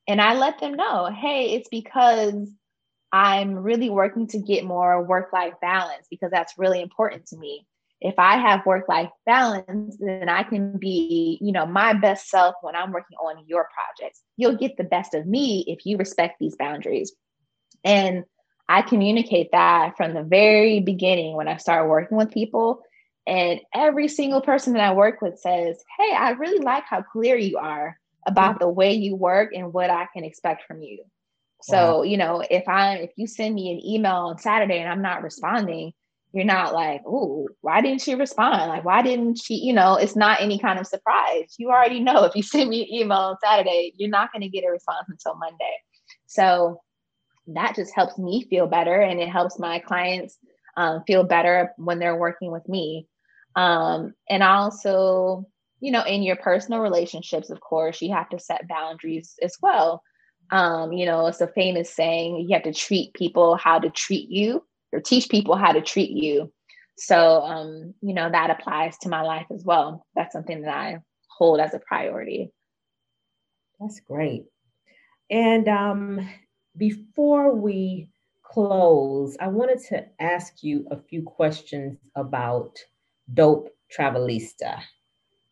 And 0.07 0.21
I 0.21 0.35
let 0.35 0.59
them 0.59 0.73
know, 0.73 1.09
hey, 1.13 1.53
it's 1.53 1.69
because 1.69 2.49
I'm 3.11 3.55
really 3.55 3.89
working 3.89 4.27
to 4.27 4.39
get 4.39 4.65
more 4.65 5.03
work 5.03 5.31
life 5.33 5.53
balance 5.61 6.07
because 6.09 6.31
that's 6.31 6.57
really 6.57 6.81
important 6.81 7.27
to 7.27 7.37
me. 7.37 7.65
If 8.03 8.19
I 8.19 8.37
have 8.37 8.65
work 8.65 8.89
life 8.89 9.09
balance, 9.25 9.95
then 9.97 10.27
I 10.27 10.43
can 10.43 10.77
be, 10.77 11.37
you 11.41 11.53
know, 11.53 11.65
my 11.65 11.93
best 11.93 12.29
self 12.29 12.55
when 12.61 12.75
I'm 12.75 12.91
working 12.91 13.17
on 13.17 13.45
your 13.47 13.67
projects. 13.73 14.21
You'll 14.35 14.57
get 14.57 14.75
the 14.75 14.83
best 14.83 15.13
of 15.13 15.25
me 15.25 15.63
if 15.67 15.85
you 15.85 15.95
respect 15.97 16.35
these 16.37 16.57
boundaries. 16.57 17.13
And 17.85 18.25
I 18.67 18.81
communicate 18.81 19.51
that 19.53 19.95
from 19.95 20.13
the 20.13 20.23
very 20.23 20.81
beginning 20.81 21.37
when 21.37 21.47
I 21.47 21.57
start 21.57 21.89
working 21.89 22.17
with 22.17 22.31
people. 22.31 22.81
And 23.25 23.61
every 23.73 24.09
single 24.09 24.41
person 24.41 24.73
that 24.73 24.83
I 24.83 24.93
work 24.93 25.21
with 25.21 25.39
says, 25.39 25.81
Hey, 25.97 26.13
I 26.13 26.31
really 26.31 26.59
like 26.59 26.83
how 26.85 27.03
clear 27.03 27.37
you 27.37 27.57
are 27.57 27.97
about 28.27 28.59
the 28.59 28.67
way 28.67 28.93
you 28.93 29.15
work 29.15 29.51
and 29.53 29.71
what 29.71 29.89
I 29.89 30.07
can 30.13 30.25
expect 30.25 30.63
from 30.67 30.81
you. 30.81 31.03
So, 31.61 31.99
wow. 31.99 32.03
you 32.03 32.17
know, 32.17 32.43
if 32.49 32.67
I 32.67 32.95
if 32.97 33.11
you 33.15 33.27
send 33.27 33.55
me 33.55 33.71
an 33.71 33.85
email 33.85 34.15
on 34.15 34.37
Saturday 34.37 34.79
and 34.79 34.89
I'm 34.89 35.01
not 35.01 35.23
responding, 35.23 35.93
you're 36.33 36.43
not 36.43 36.73
like, 36.73 37.01
oh, 37.05 37.47
why 37.61 37.79
didn't 37.81 38.01
she 38.01 38.15
respond? 38.15 38.69
Like, 38.69 38.83
why 38.83 39.03
didn't 39.03 39.35
she, 39.35 39.55
you 39.55 39.71
know, 39.71 39.95
it's 39.95 40.15
not 40.15 40.41
any 40.41 40.57
kind 40.57 40.79
of 40.79 40.87
surprise. 40.87 41.53
You 41.59 41.69
already 41.69 41.99
know 41.99 42.23
if 42.23 42.35
you 42.35 42.41
send 42.43 42.69
me 42.69 42.81
an 42.81 42.93
email 42.93 43.17
on 43.19 43.37
Saturday, 43.41 43.93
you're 43.95 44.09
not 44.09 44.31
going 44.33 44.41
to 44.41 44.49
get 44.49 44.65
a 44.65 44.71
response 44.71 45.05
until 45.09 45.35
Monday. 45.35 45.77
So 46.25 46.81
that 47.47 47.75
just 47.75 47.93
helps 47.93 48.17
me 48.17 48.47
feel 48.49 48.65
better 48.65 48.99
and 48.99 49.19
it 49.19 49.29
helps 49.29 49.59
my 49.59 49.77
clients 49.79 50.37
um, 50.75 51.03
feel 51.05 51.23
better 51.23 51.71
when 51.77 51.99
they're 51.99 52.17
working 52.17 52.51
with 52.51 52.67
me. 52.67 53.07
Um, 53.55 54.15
and 54.27 54.41
also, 54.41 55.45
you 55.81 55.91
know, 55.91 56.03
in 56.03 56.23
your 56.23 56.37
personal 56.37 56.79
relationships, 56.79 57.51
of 57.51 57.61
course, 57.61 58.01
you 58.01 58.11
have 58.11 58.29
to 58.29 58.39
set 58.39 58.67
boundaries 58.67 59.35
as 59.43 59.55
well. 59.61 60.01
Um, 60.49 60.93
you 60.93 61.05
know, 61.05 61.27
it's 61.27 61.41
a 61.41 61.47
famous 61.47 61.93
saying 61.93 62.47
you 62.47 62.53
have 62.53 62.63
to 62.63 62.73
treat 62.73 63.13
people 63.13 63.55
how 63.55 63.77
to 63.77 63.91
treat 63.91 64.29
you 64.29 64.63
or 64.93 65.01
teach 65.01 65.29
people 65.29 65.55
how 65.55 65.71
to 65.71 65.81
treat 65.81 66.11
you. 66.11 66.51
So, 66.97 67.41
um, 67.41 67.93
you 68.01 68.13
know, 68.13 68.29
that 68.29 68.51
applies 68.51 68.97
to 68.99 69.09
my 69.09 69.21
life 69.21 69.47
as 69.51 69.63
well. 69.65 70.05
That's 70.15 70.33
something 70.33 70.61
that 70.61 70.75
I 70.75 70.99
hold 71.27 71.59
as 71.59 71.73
a 71.73 71.79
priority. 71.79 72.51
That's 73.79 73.99
great. 73.99 74.45
And 75.29 75.67
um, 75.67 76.29
before 76.77 77.55
we 77.55 78.09
close, 78.43 79.35
I 79.39 79.47
wanted 79.47 79.79
to 79.89 80.05
ask 80.19 80.63
you 80.63 80.85
a 80.91 80.97
few 80.97 81.23
questions 81.23 81.97
about 82.15 82.77
Dope 83.33 83.69
Travelista, 83.97 84.79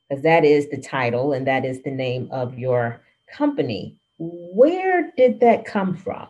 because 0.08 0.23
that 0.23 0.45
is 0.45 0.69
the 0.69 0.82
title 0.82 1.34
and 1.34 1.47
that 1.47 1.65
is 1.65 1.82
the 1.82 1.91
name 1.91 2.30
of 2.32 2.60
your 2.60 3.01
company. 3.32 3.97
Where 4.19 5.12
did 5.17 5.39
that 5.39 5.65
come 5.65 5.95
from? 5.95 6.27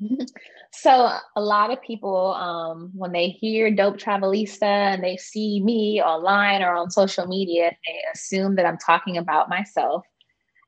So 0.72 1.12
a 1.34 1.40
lot 1.40 1.72
of 1.72 1.82
people, 1.82 2.32
um, 2.34 2.92
when 2.94 3.10
they 3.10 3.28
hear 3.28 3.72
Dope 3.72 3.98
Travelista 3.98 4.62
and 4.62 5.02
they 5.02 5.16
see 5.16 5.60
me 5.62 6.00
online 6.00 6.62
or 6.62 6.74
on 6.74 6.90
social 6.90 7.26
media, 7.26 7.72
they 7.84 7.96
assume 8.14 8.54
that 8.54 8.66
I'm 8.66 8.78
talking 8.78 9.18
about 9.18 9.48
myself. 9.48 10.04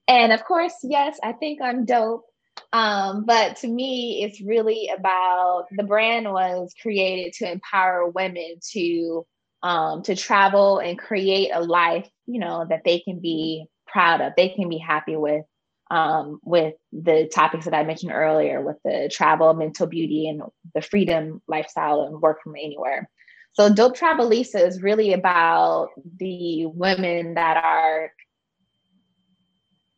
And 0.08 0.32
of 0.32 0.44
course, 0.44 0.74
yes, 0.82 1.18
I 1.22 1.32
think 1.32 1.60
I'm 1.62 1.84
dope. 1.84 2.24
Um, 2.72 3.24
but 3.26 3.56
to 3.58 3.68
me, 3.68 4.24
it's 4.24 4.40
really 4.42 4.90
about 4.96 5.66
the 5.70 5.84
brand 5.84 6.30
was 6.30 6.74
created 6.82 7.32
to 7.34 7.52
empower 7.52 8.08
women 8.10 8.56
to 8.72 9.26
um, 9.62 10.02
to 10.02 10.16
travel 10.16 10.78
and 10.78 10.98
create 10.98 11.50
a 11.54 11.60
life, 11.60 12.08
you 12.26 12.40
know, 12.40 12.66
that 12.68 12.82
they 12.84 12.98
can 12.98 13.20
be 13.20 13.66
proud 13.86 14.20
of, 14.20 14.32
they 14.36 14.48
can 14.48 14.68
be 14.68 14.78
happy 14.78 15.16
with, 15.16 15.44
um, 15.92 16.40
with 16.42 16.74
the 16.90 17.30
topics 17.32 17.66
that 17.66 17.74
I 17.74 17.84
mentioned 17.84 18.12
earlier, 18.12 18.62
with 18.62 18.78
the 18.82 19.10
travel, 19.12 19.52
mental 19.52 19.86
beauty, 19.86 20.26
and 20.26 20.40
the 20.74 20.80
freedom 20.80 21.42
lifestyle 21.46 22.00
and 22.02 22.20
work 22.20 22.42
from 22.42 22.56
anywhere. 22.56 23.10
So, 23.52 23.72
Dope 23.72 23.94
Travelista 23.94 24.66
is 24.66 24.82
really 24.82 25.12
about 25.12 25.90
the 26.16 26.64
women 26.64 27.34
that 27.34 27.62
are 27.62 28.10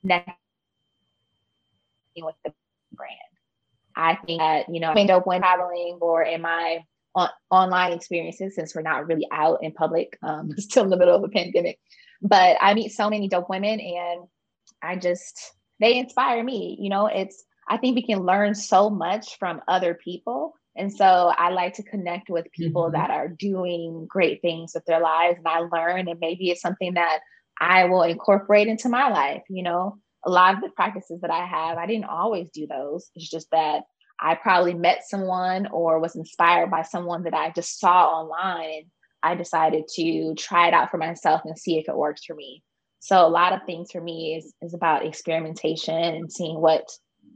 connecting 0.03 0.35
with 2.17 2.35
the 2.45 2.53
brand. 2.93 3.13
I 3.95 4.17
think 4.17 4.41
that, 4.41 4.69
you 4.69 4.81
know, 4.81 4.89
I 4.89 4.95
mean, 4.95 5.07
dope 5.07 5.29
when 5.29 5.43
traveling 5.43 5.99
or 6.01 6.25
in 6.25 6.43
my 6.43 6.81
on- 7.15 7.31
online 7.51 7.93
experiences, 7.93 8.57
since 8.57 8.75
we're 8.75 8.83
not 8.83 9.07
really 9.07 9.29
out 9.31 9.63
in 9.63 9.71
public, 9.71 10.19
um, 10.25 10.51
still 10.59 10.83
in 10.83 10.91
the 10.91 10.97
middle 10.97 11.15
of 11.15 11.23
a 11.23 11.29
pandemic. 11.29 11.79
But 12.21 12.57
I 12.61 12.75
meet 12.75 12.91
so 12.91 13.09
many 13.09 13.29
dope 13.29 13.49
women 13.49 13.79
and 13.79 14.25
I 14.83 14.97
just, 14.97 15.53
they 15.81 15.97
inspire 15.97 16.43
me. 16.43 16.77
You 16.81 16.91
know, 16.91 17.07
it's, 17.07 17.45
I 17.69 17.77
think 17.77 17.97
we 17.97 18.07
can 18.07 18.21
learn 18.21 18.55
so 18.55 18.91
much 18.91 19.39
from 19.39 19.61
other 19.69 19.95
people. 19.95 20.55
And 20.77 20.93
so 20.93 21.33
I 21.37 21.51
like 21.51 21.75
to 21.75 21.83
connect 21.83 22.29
with 22.29 22.51
people 22.53 22.85
mm-hmm. 22.85 22.97
that 22.97 23.11
are 23.11 23.29
doing 23.29 24.07
great 24.09 24.43
things 24.43 24.73
with 24.75 24.85
their 24.87 25.01
lives 25.01 25.39
and 25.39 25.47
I 25.47 25.61
learn, 25.61 26.09
and 26.09 26.21
maybe 26.21 26.51
it's 26.51 26.61
something 26.61 26.95
that 26.95 27.21
I 27.61 27.85
will 27.85 28.03
incorporate 28.03 28.67
into 28.67 28.89
my 28.89 29.09
life. 29.09 29.43
You 29.49 29.63
know, 29.63 29.99
a 30.25 30.31
lot 30.31 30.55
of 30.55 30.61
the 30.61 30.71
practices 30.71 31.21
that 31.21 31.31
I 31.31 31.47
have, 31.47 31.79
I 31.79 31.87
didn't 31.87 32.07
always 32.07 32.49
do 32.53 32.67
those. 32.67 33.09
It's 33.15 33.31
just 33.31 33.51
that 33.53 33.83
I 34.21 34.35
probably 34.35 34.75
met 34.75 35.05
someone 35.07 35.69
or 35.69 36.01
was 36.01 36.17
inspired 36.17 36.71
by 36.71 36.83
someone 36.83 37.25
that 37.25 37.35
I 37.35 37.51
just 37.51 37.79
saw 37.79 38.07
online 38.07 38.91
I 39.25 39.35
decided 39.35 39.89
to 39.95 40.35
try 40.35 40.69
it 40.69 40.75
out 40.75 40.91
for 40.91 40.99
myself 40.99 41.41
and 41.45 41.59
see 41.59 41.79
if 41.79 41.89
it 41.89 41.97
works 41.97 42.25
for 42.27 42.35
me. 42.35 42.63
So 43.05 43.27
a 43.27 43.29
lot 43.29 43.53
of 43.53 43.61
things 43.67 43.93
for 43.93 44.01
me 44.01 44.35
is 44.35 44.55
is 44.63 44.73
about 44.73 45.05
experimentation 45.05 45.95
and 45.95 46.33
seeing 46.33 46.59
what 46.59 46.89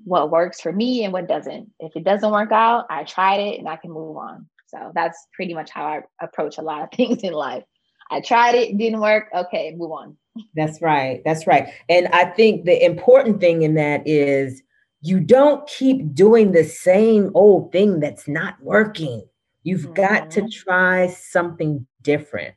what 0.04 0.30
works 0.30 0.62
for 0.62 0.72
me 0.72 1.04
and 1.04 1.12
what 1.12 1.28
doesn't. 1.28 1.70
If 1.78 1.94
it 1.94 2.04
doesn't 2.04 2.30
work 2.30 2.52
out, 2.52 2.86
I 2.88 3.04
tried 3.04 3.40
it 3.40 3.58
and 3.58 3.68
I 3.68 3.76
can 3.76 3.90
move 3.90 4.16
on. 4.16 4.48
So 4.68 4.92
that's 4.94 5.26
pretty 5.34 5.52
much 5.52 5.68
how 5.68 5.84
I 5.84 6.00
approach 6.22 6.56
a 6.56 6.62
lot 6.62 6.84
of 6.84 6.88
things 6.96 7.22
in 7.22 7.34
life. 7.34 7.64
I 8.10 8.22
tried 8.22 8.54
it, 8.54 8.78
didn't 8.78 9.00
work. 9.00 9.26
Okay, 9.34 9.74
move 9.76 9.92
on. 9.92 10.16
That's 10.54 10.80
right. 10.80 11.20
That's 11.26 11.46
right. 11.46 11.68
And 11.90 12.08
I 12.14 12.24
think 12.24 12.64
the 12.64 12.82
important 12.82 13.38
thing 13.38 13.60
in 13.60 13.74
that 13.74 14.08
is 14.08 14.62
you 15.02 15.20
don't 15.20 15.68
keep 15.68 16.14
doing 16.14 16.52
the 16.52 16.64
same 16.64 17.30
old 17.34 17.72
thing 17.72 18.00
that's 18.00 18.26
not 18.26 18.54
working. 18.62 19.22
You've 19.64 19.82
mm-hmm. 19.82 19.92
got 19.92 20.30
to 20.30 20.40
mm-hmm. 20.40 20.70
try 20.70 21.08
something 21.08 21.86
different. 22.00 22.54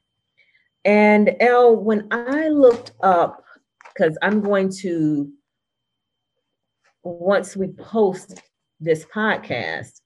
And 0.83 1.35
Elle, 1.39 1.75
when 1.75 2.07
I 2.11 2.49
looked 2.49 2.93
up, 3.01 3.43
because 3.93 4.17
I'm 4.21 4.41
going 4.41 4.71
to, 4.81 5.31
once 7.03 7.55
we 7.55 7.67
post 7.67 8.41
this 8.79 9.05
podcast, 9.05 10.01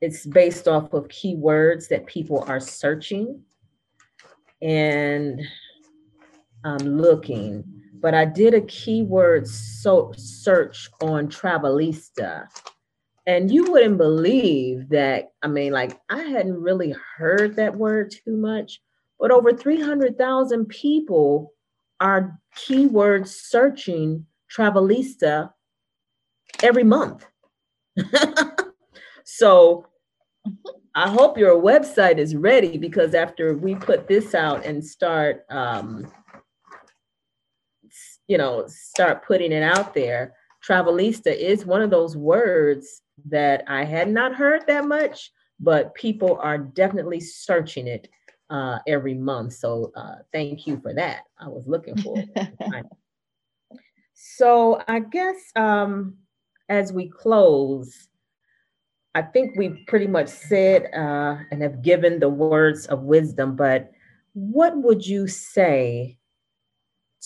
it's 0.00 0.26
based 0.26 0.66
off 0.66 0.92
of 0.92 1.06
keywords 1.06 1.88
that 1.88 2.06
people 2.06 2.44
are 2.48 2.58
searching 2.58 3.40
and 4.60 5.40
I'm 6.64 6.78
looking, 6.78 7.64
but 8.00 8.14
I 8.14 8.24
did 8.24 8.54
a 8.54 8.60
keyword 8.62 9.46
so 9.46 10.12
search 10.16 10.88
on 11.00 11.28
Travelista. 11.28 12.46
And 13.26 13.52
you 13.52 13.70
wouldn't 13.70 13.98
believe 13.98 14.88
that, 14.88 15.32
I 15.42 15.46
mean, 15.46 15.72
like 15.72 16.00
I 16.10 16.22
hadn't 16.22 16.60
really 16.60 16.94
heard 17.16 17.54
that 17.56 17.76
word 17.76 18.10
too 18.10 18.36
much, 18.36 18.80
but 19.22 19.30
over 19.30 19.52
300,000 19.52 20.66
people 20.66 21.54
are 22.00 22.40
keyword 22.56 23.28
searching 23.28 24.26
Travelista 24.52 25.52
every 26.60 26.82
month. 26.82 27.24
so 29.24 29.86
I 30.96 31.08
hope 31.08 31.38
your 31.38 31.62
website 31.62 32.18
is 32.18 32.34
ready 32.34 32.76
because 32.76 33.14
after 33.14 33.56
we 33.56 33.76
put 33.76 34.08
this 34.08 34.34
out 34.34 34.66
and 34.66 34.84
start, 34.84 35.44
um, 35.50 36.10
you 38.26 38.38
know, 38.38 38.64
start 38.66 39.24
putting 39.24 39.52
it 39.52 39.62
out 39.62 39.94
there, 39.94 40.34
Travelista 40.68 41.32
is 41.32 41.64
one 41.64 41.80
of 41.80 41.90
those 41.90 42.16
words 42.16 43.02
that 43.26 43.62
I 43.68 43.84
had 43.84 44.10
not 44.10 44.34
heard 44.34 44.66
that 44.66 44.84
much, 44.84 45.30
but 45.60 45.94
people 45.94 46.40
are 46.42 46.58
definitely 46.58 47.20
searching 47.20 47.86
it 47.86 48.08
uh, 48.52 48.78
every 48.86 49.14
month. 49.14 49.54
So 49.54 49.90
uh, 49.96 50.16
thank 50.30 50.66
you 50.66 50.78
for 50.80 50.92
that. 50.92 51.22
I 51.40 51.48
was 51.48 51.66
looking 51.66 51.96
for 51.96 52.16
it. 52.18 52.86
so 54.14 54.82
I 54.86 55.00
guess 55.00 55.36
um, 55.56 56.18
as 56.68 56.92
we 56.92 57.08
close, 57.08 58.08
I 59.14 59.22
think 59.22 59.56
we've 59.56 59.78
pretty 59.86 60.06
much 60.06 60.28
said 60.28 60.90
uh, 60.94 61.38
and 61.50 61.62
have 61.62 61.82
given 61.82 62.20
the 62.20 62.28
words 62.28 62.86
of 62.86 63.02
wisdom, 63.02 63.56
but 63.56 63.90
what 64.34 64.76
would 64.76 65.06
you 65.06 65.26
say 65.26 66.18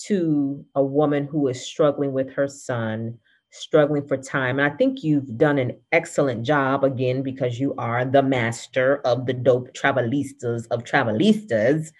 to 0.05 0.65
a 0.75 0.83
woman 0.83 1.25
who 1.25 1.47
is 1.49 1.65
struggling 1.65 2.13
with 2.13 2.31
her 2.33 2.47
son, 2.47 3.17
struggling 3.51 4.07
for 4.07 4.17
time? 4.17 4.59
And 4.59 4.71
I 4.71 4.75
think 4.75 5.03
you've 5.03 5.37
done 5.37 5.57
an 5.57 5.77
excellent 5.91 6.45
job 6.45 6.83
again 6.83 7.23
because 7.23 7.59
you 7.59 7.73
are 7.77 8.05
the 8.05 8.23
master 8.23 8.97
of 9.05 9.25
the 9.25 9.33
dope 9.33 9.73
travelistas 9.73 10.67
of 10.71 10.83
travelistas. 10.83 11.91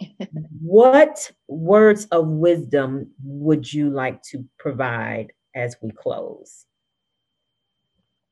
what 0.60 1.30
words 1.48 2.06
of 2.06 2.28
wisdom 2.28 3.10
would 3.24 3.72
you 3.72 3.90
like 3.90 4.22
to 4.22 4.44
provide 4.58 5.32
as 5.54 5.76
we 5.82 5.90
close? 5.90 6.67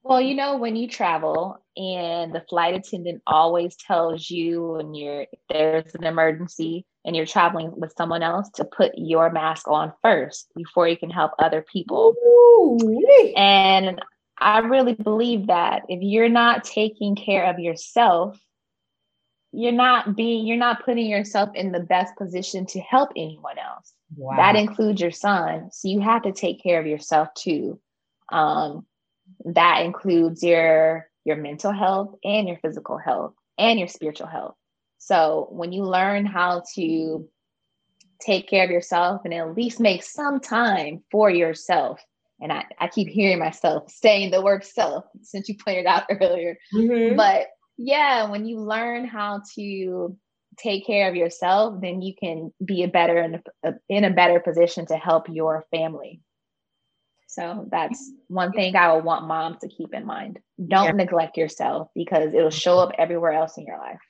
Well, 0.09 0.21
you 0.21 0.37
know, 0.37 0.57
when 0.57 0.77
you 0.77 0.87
travel 0.87 1.61
and 1.77 2.33
the 2.33 2.45
flight 2.49 2.75
attendant 2.75 3.23
always 3.27 3.75
tells 3.75 4.31
you 4.31 4.75
when 4.79 4.95
you're 4.95 5.27
there's 5.51 5.97
an 5.97 6.05
emergency 6.05 6.87
and 7.05 7.17
you're 7.17 7.27
traveling 7.27 7.73
with 7.77 7.93
someone 7.97 8.23
else 8.23 8.49
to 8.55 8.65
put 8.65 8.93
your 8.97 9.33
mask 9.33 9.67
on 9.67 9.93
first 10.03 10.53
before 10.55 10.87
you 10.87 10.97
can 10.97 11.11
help 11.11 11.33
other 11.41 11.61
people. 11.61 12.15
Ooh. 12.25 13.03
And 13.37 14.01
I 14.39 14.61
really 14.61 14.95
believe 14.95 15.49
that 15.49 15.83
if 15.89 16.01
you're 16.03 16.29
not 16.29 16.63
taking 16.63 17.17
care 17.17 17.47
of 17.47 17.59
yourself, 17.59 18.39
you're 19.51 19.73
not 19.73 20.15
being 20.15 20.47
you're 20.47 20.57
not 20.57 20.85
putting 20.85 21.07
yourself 21.07 21.51
in 21.55 21.73
the 21.73 21.81
best 21.81 22.15
position 22.17 22.65
to 22.67 22.81
help 22.81 23.11
anyone 23.17 23.59
else. 23.59 23.93
Wow. 24.17 24.37
That 24.37 24.55
includes 24.55 25.01
your 25.01 25.11
son. 25.11 25.71
So 25.73 25.89
you 25.89 26.01
have 26.01 26.23
to 26.23 26.33
take 26.33 26.63
care 26.63 26.79
of 26.79 26.87
yourself 26.87 27.29
too. 27.35 27.81
Um, 28.31 28.87
that 29.55 29.85
includes 29.85 30.43
your 30.43 31.09
your 31.25 31.37
mental 31.37 31.73
health 31.73 32.15
and 32.25 32.49
your 32.49 32.59
physical 32.59 32.99
health 32.99 33.35
and 33.59 33.79
your 33.79 33.89
spiritual 33.89 34.27
health 34.27 34.55
so 34.99 35.49
when 35.51 35.73
you 35.73 35.85
learn 35.85 36.27
how 36.27 36.63
to 36.75 37.29
take 38.21 38.49
care 38.49 38.65
of 38.65 38.71
yourself 38.71 39.23
and 39.25 39.35
at 39.35 39.55
least 39.55 39.79
make 39.79 40.03
some 40.03 40.41
time 40.41 41.03
for 41.11 41.31
yourself 41.31 42.01
and 42.41 42.53
I, 42.53 42.65
I 42.79 42.89
keep 42.89 43.09
hearing 43.09 43.39
myself 43.39 43.91
saying 43.91 44.31
the 44.31 44.43
word 44.43 44.65
self 44.65 45.05
since 45.23 45.49
you 45.49 45.57
pointed 45.57 45.87
out 45.87 46.05
earlier. 46.11 46.59
Mhm. 46.75 47.17
But 47.17 47.47
yeah, 47.79 48.31
when 48.31 48.47
you 48.47 48.61
learn 48.61 49.07
how 49.07 49.43
to 49.55 50.17
take 50.59 50.87
care 50.87 51.09
of 51.09 51.17
yourself, 51.17 51.81
then 51.83 52.01
you 52.01 52.15
can 52.19 52.53
be 52.65 52.83
a 52.83 52.89
better 52.89 53.19
in 53.19 53.43
a, 53.63 53.75
in 53.89 54.05
a 54.05 54.11
better 54.11 54.41
position 54.41 54.87
to 54.87 54.97
help 54.97 55.29
your 55.29 55.67
family. 55.71 56.21
So 57.37 57.69
that's 57.71 58.13
one 58.29 58.53
thing 58.53 58.77
I 58.77 58.95
would 58.95 59.05
want 59.05 59.27
moms 59.27 59.59
to 59.59 59.69
keep 59.69 59.93
in 59.93 60.07
mind. 60.07 60.39
Don't 60.69 60.87
Yeah. 60.87 60.93
neglect 60.93 61.37
yourself 61.37 61.89
because 61.95 62.33
it'll 62.33 62.49
show 62.51 62.79
up 62.79 62.93
everywhere 62.97 63.33
else 63.33 63.59
in 63.59 63.67
your 63.67 63.77
life. 63.77 64.01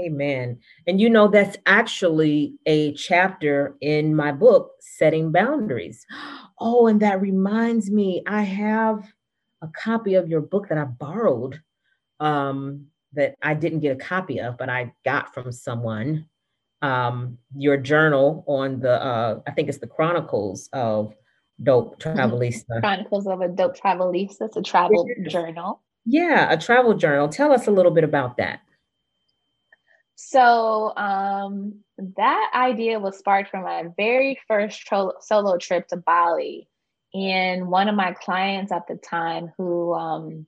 Amen. 0.00 0.58
And 0.88 1.00
you 1.00 1.08
know, 1.08 1.28
that's 1.28 1.56
actually 1.66 2.54
a 2.66 2.92
chapter 2.94 3.76
in 3.80 4.16
my 4.16 4.32
book, 4.32 4.72
Setting 4.80 5.30
Boundaries. 5.32 6.04
Oh, 6.60 6.86
and 6.86 7.00
that 7.02 7.20
reminds 7.20 7.90
me, 7.90 8.22
I 8.28 8.42
have 8.42 9.12
a 9.60 9.66
copy 9.66 10.14
of 10.14 10.28
your 10.28 10.40
book 10.40 10.68
that 10.68 10.78
I 10.78 10.84
borrowed 10.84 11.60
um, 12.20 12.86
that 13.14 13.34
I 13.42 13.54
didn't 13.54 13.80
get 13.80 13.96
a 13.96 14.00
copy 14.00 14.38
of, 14.40 14.56
but 14.56 14.70
I 14.70 14.92
got 15.04 15.34
from 15.34 15.50
someone. 15.50 16.26
Um, 16.80 17.38
your 17.56 17.76
journal 17.76 18.44
on 18.46 18.78
the, 18.78 19.02
uh, 19.02 19.40
I 19.48 19.50
think 19.50 19.68
it's 19.68 19.78
the 19.78 19.88
Chronicles 19.88 20.68
of 20.72 21.14
Dope 21.62 22.00
Travelista. 22.00 22.80
Chronicles 22.80 23.26
of 23.26 23.40
a 23.40 23.48
Dope 23.48 23.78
Travelista, 23.78 24.42
it's 24.42 24.56
a 24.56 24.62
travel 24.62 25.06
journal. 25.28 25.80
Yeah, 26.04 26.52
a 26.52 26.58
travel 26.58 26.94
journal. 26.94 27.28
Tell 27.28 27.52
us 27.52 27.66
a 27.66 27.70
little 27.70 27.92
bit 27.92 28.04
about 28.04 28.36
that. 28.36 28.60
So 30.16 30.96
um, 30.96 31.80
that 31.98 32.50
idea 32.54 32.98
was 32.98 33.18
sparked 33.18 33.50
from 33.50 33.64
my 33.64 33.84
very 33.96 34.38
first 34.46 34.80
tro- 34.80 35.14
solo 35.20 35.58
trip 35.58 35.88
to 35.88 35.96
Bali. 35.96 36.68
And 37.14 37.68
one 37.68 37.88
of 37.88 37.94
my 37.94 38.12
clients 38.12 38.72
at 38.72 38.86
the 38.88 38.96
time, 38.96 39.52
who 39.56 39.94
um, 39.94 40.46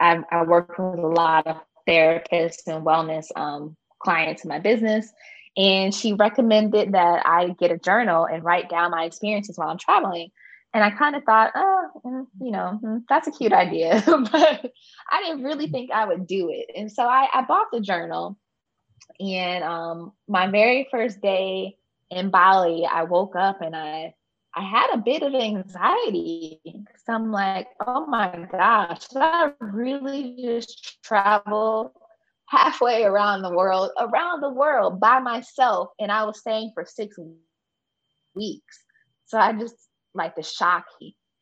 I, 0.00 0.20
I 0.30 0.42
worked 0.44 0.78
with 0.78 0.98
a 0.98 1.06
lot 1.06 1.46
of 1.46 1.56
therapists 1.86 2.66
and 2.66 2.84
wellness 2.84 3.26
um, 3.36 3.76
clients 3.98 4.44
in 4.44 4.48
my 4.48 4.58
business, 4.58 5.12
and 5.58 5.94
she 5.94 6.14
recommended 6.14 6.92
that 6.92 7.26
I 7.26 7.48
get 7.58 7.70
a 7.70 7.78
journal 7.78 8.24
and 8.24 8.44
write 8.44 8.70
down 8.70 8.92
my 8.92 9.04
experiences 9.04 9.58
while 9.58 9.68
I'm 9.68 9.78
traveling. 9.78 10.30
And 10.72 10.84
I 10.84 10.90
kind 10.90 11.16
of 11.16 11.24
thought, 11.24 11.52
oh, 11.54 11.88
mm, 12.06 12.26
you 12.40 12.50
know, 12.50 12.78
mm, 12.82 13.02
that's 13.08 13.26
a 13.26 13.32
cute 13.32 13.52
idea, 13.52 14.02
but 14.06 14.72
I 15.10 15.22
didn't 15.22 15.42
really 15.42 15.66
think 15.66 15.90
I 15.90 16.04
would 16.06 16.26
do 16.26 16.50
it. 16.50 16.70
And 16.76 16.90
so 16.92 17.02
I, 17.02 17.26
I 17.34 17.42
bought 17.42 17.66
the 17.72 17.80
journal 17.80 18.38
and 19.20 19.64
um, 19.64 20.12
my 20.28 20.48
very 20.48 20.86
first 20.90 21.20
day 21.20 21.76
in 22.10 22.30
Bali, 22.30 22.86
I 22.86 23.04
woke 23.04 23.36
up 23.36 23.60
and 23.60 23.74
I 23.74 24.14
I 24.54 24.62
had 24.62 24.94
a 24.94 24.98
bit 24.98 25.22
of 25.22 25.34
anxiety 25.34 26.60
because 26.64 27.02
I'm 27.06 27.30
like, 27.30 27.68
oh 27.86 28.06
my 28.06 28.48
gosh, 28.50 29.08
should 29.08 29.18
I 29.18 29.52
really 29.60 30.36
just 30.42 31.02
travel 31.02 31.92
halfway 32.48 33.04
around 33.04 33.42
the 33.42 33.50
world, 33.50 33.90
around 33.98 34.40
the 34.40 34.50
world 34.50 35.00
by 35.00 35.20
myself? 35.20 35.90
And 35.98 36.10
I 36.10 36.24
was 36.24 36.40
staying 36.40 36.72
for 36.74 36.84
six 36.84 37.16
weeks. 38.34 38.78
So 39.26 39.38
I 39.38 39.52
just 39.52 39.74
like 40.14 40.34
the 40.36 40.42
shock 40.42 40.84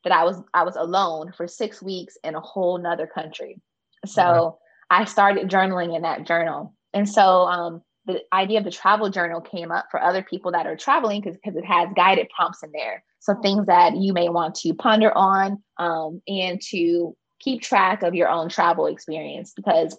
that 0.05 0.13
I 0.13 0.25
was 0.25 0.41
I 0.55 0.63
was 0.65 0.77
alone 0.77 1.33
for 1.37 1.49
six 1.49 1.83
weeks 1.83 2.17
in 2.25 2.35
a 2.35 2.41
whole 2.41 2.79
nother 2.79 3.07
country. 3.07 3.61
So 4.05 4.23
Wow. 4.23 4.59
I 4.91 5.05
started 5.05 5.49
journaling 5.49 5.97
in 5.97 6.03
that 6.03 6.27
journal. 6.27 6.75
And 6.95 7.09
so 7.09 7.23
um, 7.23 7.83
the 8.07 8.21
idea 8.33 8.59
of 8.59 8.65
the 8.65 8.71
travel 8.71 9.11
journal 9.11 9.41
came 9.41 9.73
up 9.73 9.87
for 9.91 10.01
other 10.01 10.23
people 10.23 10.53
that 10.53 10.67
are 10.67 10.77
traveling 10.77 11.23
because 11.23 11.57
it 11.57 11.65
has 11.65 11.89
guided 11.97 12.29
prompts 12.35 12.63
in 12.63 12.71
there. 12.73 13.03
So 13.19 13.35
things 13.43 13.67
that 13.67 13.97
you 13.97 14.13
may 14.13 14.29
want 14.29 14.55
to 14.57 14.75
ponder 14.75 15.13
on 15.17 15.63
um, 15.79 16.23
and 16.29 16.61
to 16.71 17.17
keep 17.41 17.63
track 17.63 18.03
of 18.03 18.15
your 18.15 18.29
own 18.29 18.49
travel 18.49 18.87
experience. 18.87 19.53
Because 19.55 19.99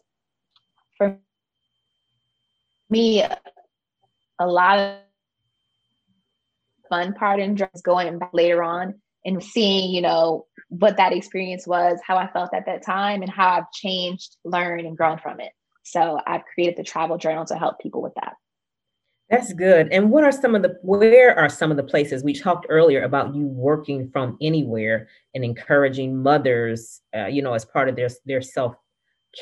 for 0.97 1.17
me, 2.89 3.23
a 4.39 4.47
lot 4.47 4.79
of 4.79 4.97
fun 6.89 7.13
part 7.13 7.39
in 7.39 7.55
just 7.55 7.83
going 7.83 8.17
back 8.17 8.31
later 8.33 8.63
on 8.63 8.95
and 9.25 9.43
seeing, 9.43 9.93
you 9.93 10.01
know, 10.01 10.45
what 10.69 10.97
that 10.97 11.13
experience 11.13 11.67
was, 11.67 11.99
how 12.05 12.17
I 12.17 12.27
felt 12.27 12.53
at 12.53 12.65
that 12.65 12.85
time, 12.85 13.21
and 13.21 13.31
how 13.31 13.49
I've 13.49 13.71
changed, 13.71 14.37
learned, 14.43 14.85
and 14.85 14.97
grown 14.97 15.17
from 15.17 15.39
it. 15.39 15.51
So 15.83 16.19
I've 16.25 16.43
created 16.53 16.77
the 16.77 16.83
travel 16.83 17.17
journal 17.17 17.45
to 17.45 17.55
help 17.55 17.79
people 17.79 18.01
with 18.01 18.13
that. 18.15 18.33
That's 19.29 19.51
good. 19.51 19.89
And 19.91 20.09
what 20.09 20.23
are 20.23 20.31
some 20.31 20.55
of 20.55 20.61
the 20.61 20.77
where 20.81 21.37
are 21.37 21.49
some 21.49 21.69
of 21.71 21.77
the 21.77 21.83
places 21.83 22.23
we 22.23 22.33
talked 22.33 22.65
earlier 22.69 23.03
about 23.03 23.35
you 23.35 23.45
working 23.45 24.09
from 24.09 24.37
anywhere 24.41 25.09
and 25.35 25.43
encouraging 25.43 26.21
mothers, 26.21 27.01
uh, 27.15 27.25
you 27.25 27.41
know, 27.41 27.53
as 27.53 27.65
part 27.65 27.89
of 27.89 27.97
their 27.97 28.09
their 28.25 28.41
self 28.41 28.75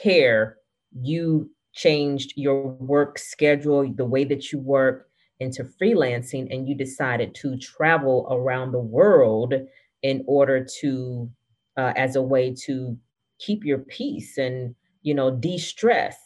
care? 0.01 0.57
You 0.99 1.51
changed 1.73 2.33
your 2.35 2.69
work 2.75 3.19
schedule, 3.19 3.91
the 3.93 4.05
way 4.05 4.23
that 4.25 4.51
you 4.51 4.59
work 4.59 5.09
into 5.39 5.63
freelancing, 5.63 6.47
and 6.53 6.67
you 6.67 6.75
decided 6.75 7.35
to 7.35 7.57
travel 7.57 8.27
around 8.31 8.71
the 8.71 8.79
world 8.79 9.53
in 10.01 10.23
order 10.27 10.65
to, 10.81 11.29
uh, 11.77 11.93
as 11.95 12.15
a 12.15 12.21
way 12.21 12.53
to 12.65 12.97
keep 13.39 13.65
your 13.65 13.79
peace 13.79 14.37
and 14.37 14.75
you 15.01 15.13
know 15.13 15.29
de-stress. 15.31 16.17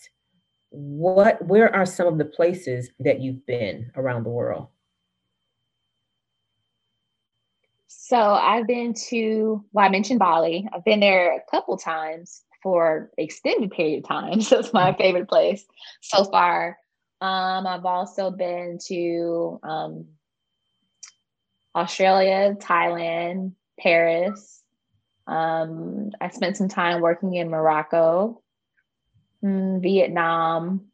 What 0.69 1.43
where 1.47 1.75
are 1.75 1.85
some 1.85 2.07
of 2.07 2.19
the 2.19 2.25
places 2.25 2.91
that 2.99 3.19
you've 3.19 3.45
been 3.47 3.91
around 3.95 4.23
the 4.23 4.29
world? 4.29 4.67
So 7.87 8.17
I've 8.17 8.67
been 8.67 8.93
to, 9.09 9.63
well, 9.71 9.85
I 9.85 9.89
mentioned 9.89 10.19
Bali. 10.19 10.67
I've 10.73 10.85
been 10.85 10.99
there 10.99 11.35
a 11.35 11.41
couple 11.51 11.77
times 11.77 12.43
for 12.61 13.09
extended 13.17 13.71
period 13.71 14.03
of 14.03 14.07
time. 14.07 14.41
So 14.49 14.59
it's 14.59 14.73
my 14.73 14.93
favorite 14.93 15.29
place 15.29 15.65
so 16.01 16.23
far. 16.25 16.77
Um, 17.21 17.67
I've 17.67 17.85
also 17.85 18.31
been 18.31 18.79
to 18.87 19.59
um, 19.63 20.05
Australia, 21.75 22.55
Thailand, 22.59 23.53
Paris. 23.79 24.61
Um, 25.27 26.11
I 26.19 26.29
spent 26.29 26.57
some 26.57 26.69
time 26.69 27.01
working 27.01 27.35
in 27.35 27.49
Morocco, 27.49 28.41
mm, 29.43 29.81
Vietnam. 29.81 30.87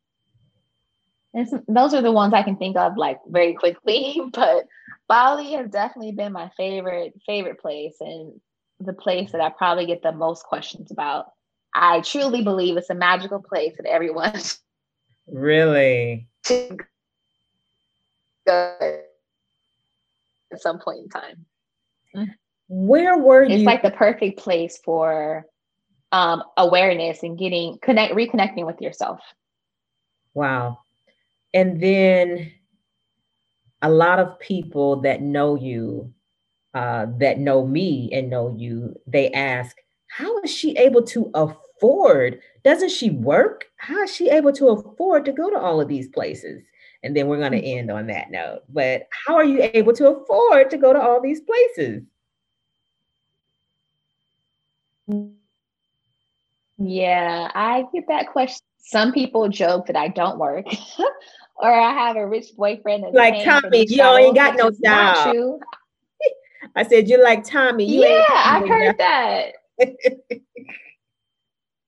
And 1.34 1.47
some, 1.47 1.63
those 1.67 1.93
are 1.93 2.01
the 2.01 2.12
ones 2.12 2.34
I 2.34 2.43
can 2.43 2.58
think 2.58 2.75
of 2.75 2.97
like 2.97 3.19
very 3.28 3.54
quickly. 3.54 4.21
But 4.34 4.65
Bali 5.08 5.54
has 5.54 5.69
definitely 5.69 6.13
been 6.13 6.34
my 6.34 6.49
favorite 6.58 7.13
favorite 7.25 7.60
place 7.60 7.97
and 7.99 8.39
the 8.80 8.93
place 8.93 9.32
that 9.32 9.41
I 9.41 9.49
probably 9.49 9.86
get 9.86 10.01
the 10.01 10.12
most 10.12 10.43
questions 10.43 10.91
about. 10.91 11.28
I 11.75 11.99
truly 12.01 12.41
believe 12.41 12.77
it's 12.77 12.89
a 12.89 12.95
magical 12.95 13.41
place 13.41 13.75
that 13.77 13.85
everyone 13.85 14.33
really 15.27 16.27
should 16.45 16.79
go 18.47 18.77
at 20.51 20.61
some 20.61 20.79
point 20.79 20.99
in 21.03 21.09
time. 21.09 21.45
where 22.69 23.17
were 23.17 23.43
It's 23.43 23.49
you 23.51 23.55
It's 23.57 23.65
like 23.65 23.83
the 23.83 23.91
perfect 23.91 24.39
place 24.39 24.79
for 24.83 25.45
um, 26.11 26.43
awareness 26.57 27.23
and 27.23 27.38
getting 27.38 27.77
connect 27.81 28.13
reconnecting 28.13 28.65
with 28.65 28.79
yourself. 28.81 29.19
wow 30.33 30.77
and 31.53 31.81
then 31.81 32.51
a 33.81 33.89
lot 33.89 34.19
of 34.19 34.39
people 34.39 35.01
that 35.01 35.21
know 35.21 35.55
you 35.55 36.13
uh, 36.73 37.05
that 37.17 37.38
know 37.39 37.65
me 37.65 38.09
and 38.13 38.29
know 38.29 38.53
you 38.57 38.97
they 39.07 39.31
ask 39.31 39.75
how 40.07 40.39
is 40.41 40.51
she 40.53 40.71
able 40.77 41.03
to 41.03 41.29
afford 41.33 41.64
doesn't 42.63 42.89
she 42.89 43.09
work 43.09 43.65
how 43.77 44.03
is 44.03 44.13
she 44.13 44.29
able 44.29 44.51
to 44.51 44.69
afford 44.69 45.25
to 45.25 45.31
go 45.31 45.49
to 45.49 45.57
all 45.57 45.79
of 45.81 45.88
these 45.88 46.07
places 46.09 46.63
and 47.03 47.15
then 47.15 47.27
we're 47.27 47.38
going 47.38 47.51
to 47.51 47.59
end 47.59 47.91
on 47.91 48.07
that 48.07 48.31
note 48.31 48.61
but 48.69 49.07
how 49.25 49.35
are 49.35 49.45
you 49.45 49.69
able 49.73 49.93
to 49.93 50.07
afford 50.07 50.69
to 50.69 50.77
go 50.77 50.93
to 50.93 51.01
all 51.01 51.21
these 51.21 51.41
places 51.41 52.01
Yeah, 56.77 57.49
I 57.53 57.85
get 57.93 58.05
that 58.07 58.31
question. 58.31 58.61
Some 58.79 59.13
people 59.13 59.47
joke 59.49 59.88
that 59.88 59.95
I 59.95 60.09
don't 60.09 60.38
work 60.38 60.65
or 61.55 61.73
I 61.73 61.93
have 61.93 62.17
a 62.17 62.27
rich 62.27 62.47
boyfriend 62.56 63.04
that's 63.04 63.15
Like, 63.15 63.43
Tommy, 63.43 63.85
you 63.87 64.04
ain't 64.04 64.33
travel, 64.33 64.33
got 64.33 64.56
no 64.58 64.71
job. 64.83 65.60
I 66.75 66.83
said, 66.83 67.08
you're 67.08 67.23
like 67.23 67.43
Tommy. 67.43 67.85
You 67.85 68.02
yeah, 68.02 68.23
I've 68.29 68.67
heard 68.67 68.97
that. 68.97 69.52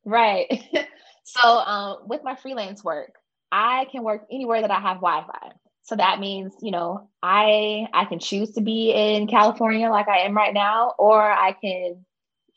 job." 0.07 0.13
Right. 0.13 0.63
so 1.23 1.49
um, 1.49 1.97
with 2.07 2.23
my 2.23 2.35
freelance 2.35 2.83
work, 2.83 3.13
I 3.51 3.85
can 3.91 4.03
work 4.03 4.25
anywhere 4.31 4.61
that 4.61 4.71
I 4.71 4.79
have 4.79 4.97
Wi-Fi. 4.97 5.51
So 5.83 5.95
that 5.95 6.19
means, 6.19 6.53
you 6.61 6.71
know, 6.71 7.09
I 7.23 7.87
I 7.93 8.05
can 8.05 8.19
choose 8.19 8.51
to 8.53 8.61
be 8.61 8.91
in 8.91 9.27
California 9.27 9.89
like 9.89 10.07
I 10.09 10.19
am 10.19 10.35
right 10.35 10.53
now, 10.53 10.93
or 10.99 11.21
I 11.21 11.53
can 11.53 12.05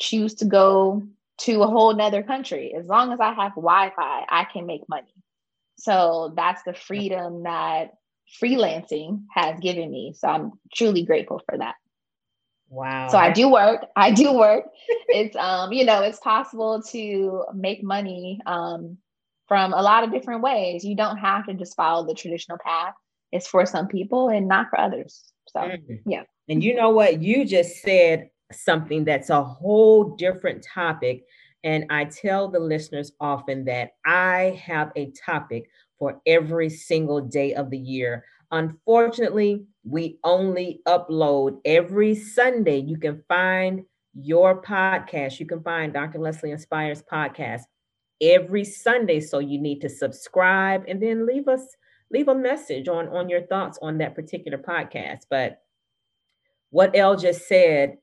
choose 0.01 0.34
to 0.36 0.44
go 0.46 1.03
to 1.38 1.62
a 1.62 1.66
whole 1.66 1.94
nother 1.94 2.22
country. 2.22 2.74
As 2.74 2.86
long 2.86 3.12
as 3.12 3.20
I 3.20 3.32
have 3.32 3.55
Wi-Fi, 3.55 4.26
I 4.28 4.44
can 4.53 4.66
make 4.66 4.82
money. 4.88 5.14
So 5.78 6.34
that's 6.36 6.62
the 6.64 6.74
freedom 6.74 7.44
that 7.44 7.92
freelancing 8.42 9.24
has 9.34 9.59
given 9.61 9.90
me. 9.90 10.14
So 10.16 10.28
I'm 10.28 10.53
truly 10.74 11.05
grateful 11.05 11.40
for 11.48 11.57
that. 11.59 11.76
Wow. 12.70 13.08
So 13.08 13.18
I 13.18 13.32
do 13.32 13.50
work. 13.50 13.84
I 13.96 14.12
do 14.12 14.32
work. 14.32 14.64
it's 15.08 15.36
um, 15.36 15.72
you 15.72 15.84
know, 15.84 16.02
it's 16.02 16.20
possible 16.20 16.80
to 16.90 17.44
make 17.54 17.82
money 17.82 18.40
um 18.46 18.96
from 19.48 19.72
a 19.72 19.82
lot 19.82 20.04
of 20.04 20.12
different 20.12 20.42
ways. 20.42 20.84
You 20.84 20.94
don't 20.94 21.16
have 21.16 21.46
to 21.46 21.54
just 21.54 21.74
follow 21.74 22.06
the 22.06 22.14
traditional 22.14 22.58
path. 22.64 22.94
It's 23.32 23.48
for 23.48 23.66
some 23.66 23.88
people 23.88 24.28
and 24.28 24.46
not 24.46 24.70
for 24.70 24.78
others. 24.78 25.32
So 25.48 25.60
mm. 25.60 26.00
yeah. 26.06 26.22
And 26.48 26.62
you 26.62 26.74
know 26.74 26.90
what? 26.90 27.20
You 27.20 27.44
just 27.44 27.82
said 27.82 28.30
something 28.52 29.04
that's 29.04 29.30
a 29.30 29.42
whole 29.42 30.16
different 30.16 30.64
topic. 30.64 31.24
And 31.64 31.86
I 31.90 32.04
tell 32.04 32.48
the 32.48 32.60
listeners 32.60 33.12
often 33.20 33.64
that 33.64 33.90
I 34.06 34.60
have 34.64 34.92
a 34.94 35.10
topic 35.10 35.68
for 35.98 36.20
every 36.26 36.70
single 36.70 37.20
day 37.20 37.54
of 37.54 37.70
the 37.70 37.78
year. 37.78 38.24
Unfortunately, 38.52 39.64
we 39.85 40.18
only 40.24 40.81
upload 40.87 41.59
every 41.64 42.14
Sunday. 42.14 42.78
You 42.78 42.99
can 42.99 43.22
find 43.28 43.85
your 44.14 44.62
podcast. 44.62 45.41
You 45.41 45.47
can 45.47 45.62
find 45.62 45.93
Dr. 45.93 46.18
Leslie 46.18 46.51
Inspires 46.51 47.03
podcast 47.03 47.62
every 48.20 48.64
Sunday. 48.64 49.20
So 49.20 49.39
you 49.39 49.61
need 49.61 49.81
to 49.81 49.89
subscribe 49.89 50.85
and 50.87 51.03
then 51.03 51.26
leave 51.26 51.49
us 51.49 51.76
leave 52.12 52.28
a 52.28 52.35
message 52.35 52.89
on 52.89 53.09
on 53.09 53.28
your 53.28 53.43
thoughts 53.43 53.78
on 53.81 53.99
that 53.99 54.14
particular 54.14 54.59
podcast. 54.59 55.20
But 55.31 55.62
what 56.70 56.95
Elle 56.95 57.16
just 57.16 57.49
said 57.49 57.99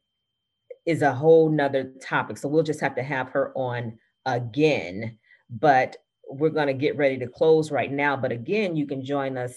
is 0.86 1.02
a 1.02 1.14
whole 1.14 1.50
nother 1.50 1.92
topic. 2.02 2.38
So 2.38 2.48
we'll 2.48 2.64
just 2.64 2.80
have 2.80 2.96
to 2.96 3.04
have 3.04 3.30
her 3.30 3.52
on 3.56 4.00
again. 4.26 5.18
But 5.50 5.98
we're 6.30 6.50
going 6.50 6.68
to 6.68 6.74
get 6.74 6.98
ready 6.98 7.18
to 7.20 7.28
close 7.28 7.72
right 7.72 7.92
now. 7.92 8.18
But 8.18 8.32
again, 8.32 8.76
you 8.76 8.86
can 8.86 9.04
join 9.04 9.38
us 9.38 9.54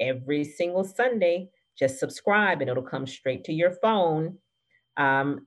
every 0.00 0.44
single 0.44 0.84
Sunday. 0.84 1.50
Just 1.78 1.98
subscribe 1.98 2.60
and 2.60 2.70
it'll 2.70 2.82
come 2.82 3.06
straight 3.06 3.44
to 3.44 3.52
your 3.52 3.72
phone. 3.82 4.38
Um, 4.96 5.46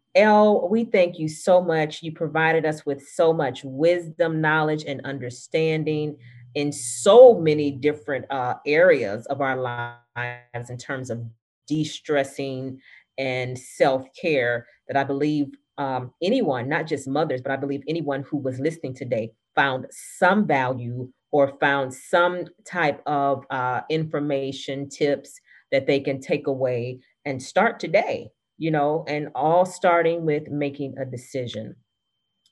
we 0.69 0.83
thank 0.85 1.19
you 1.19 1.29
so 1.29 1.61
much. 1.61 2.03
You 2.03 2.11
provided 2.11 2.65
us 2.65 2.85
with 2.85 3.07
so 3.07 3.31
much 3.31 3.63
wisdom, 3.63 4.41
knowledge, 4.41 4.83
and 4.85 5.01
understanding 5.05 6.17
in 6.55 6.71
so 6.71 7.39
many 7.39 7.71
different 7.71 8.25
uh, 8.29 8.55
areas 8.65 9.25
of 9.27 9.41
our 9.41 9.55
lives 9.55 10.69
in 10.69 10.77
terms 10.77 11.09
of 11.09 11.23
de 11.67 11.83
stressing 11.83 12.79
and 13.17 13.57
self 13.57 14.05
care 14.19 14.67
that 14.87 14.97
I 14.97 15.03
believe 15.03 15.47
um, 15.77 16.11
anyone, 16.21 16.67
not 16.67 16.87
just 16.87 17.07
mothers, 17.07 17.41
but 17.41 17.51
I 17.51 17.57
believe 17.57 17.83
anyone 17.87 18.23
who 18.23 18.37
was 18.37 18.59
listening 18.59 18.95
today 18.95 19.31
found 19.55 19.85
some 19.91 20.47
value 20.47 21.11
or 21.31 21.57
found 21.59 21.93
some 21.93 22.45
type 22.65 23.01
of 23.05 23.45
uh, 23.49 23.81
information, 23.89 24.89
tips 24.89 25.39
that 25.71 25.87
they 25.87 25.99
can 25.99 26.21
take 26.21 26.47
away 26.47 26.99
and 27.25 27.41
start 27.41 27.79
today, 27.79 28.29
you 28.57 28.71
know, 28.71 29.05
and 29.07 29.29
all 29.35 29.65
starting 29.65 30.25
with 30.25 30.49
making 30.49 30.97
a 30.97 31.05
decision. 31.05 31.75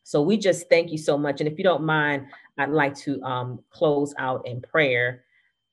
So 0.03 0.22
we 0.22 0.38
just 0.38 0.70
thank 0.70 0.91
you 0.91 0.97
so 0.97 1.18
much. 1.18 1.41
And 1.41 1.49
if 1.49 1.57
you 1.57 1.63
don't 1.63 1.84
mind, 1.84 2.28
I'd 2.57 2.70
like 2.70 2.95
to 2.99 3.22
um, 3.24 3.59
close 3.72 4.13
out 4.18 4.47
in 4.47 4.61
prayer 4.61 5.26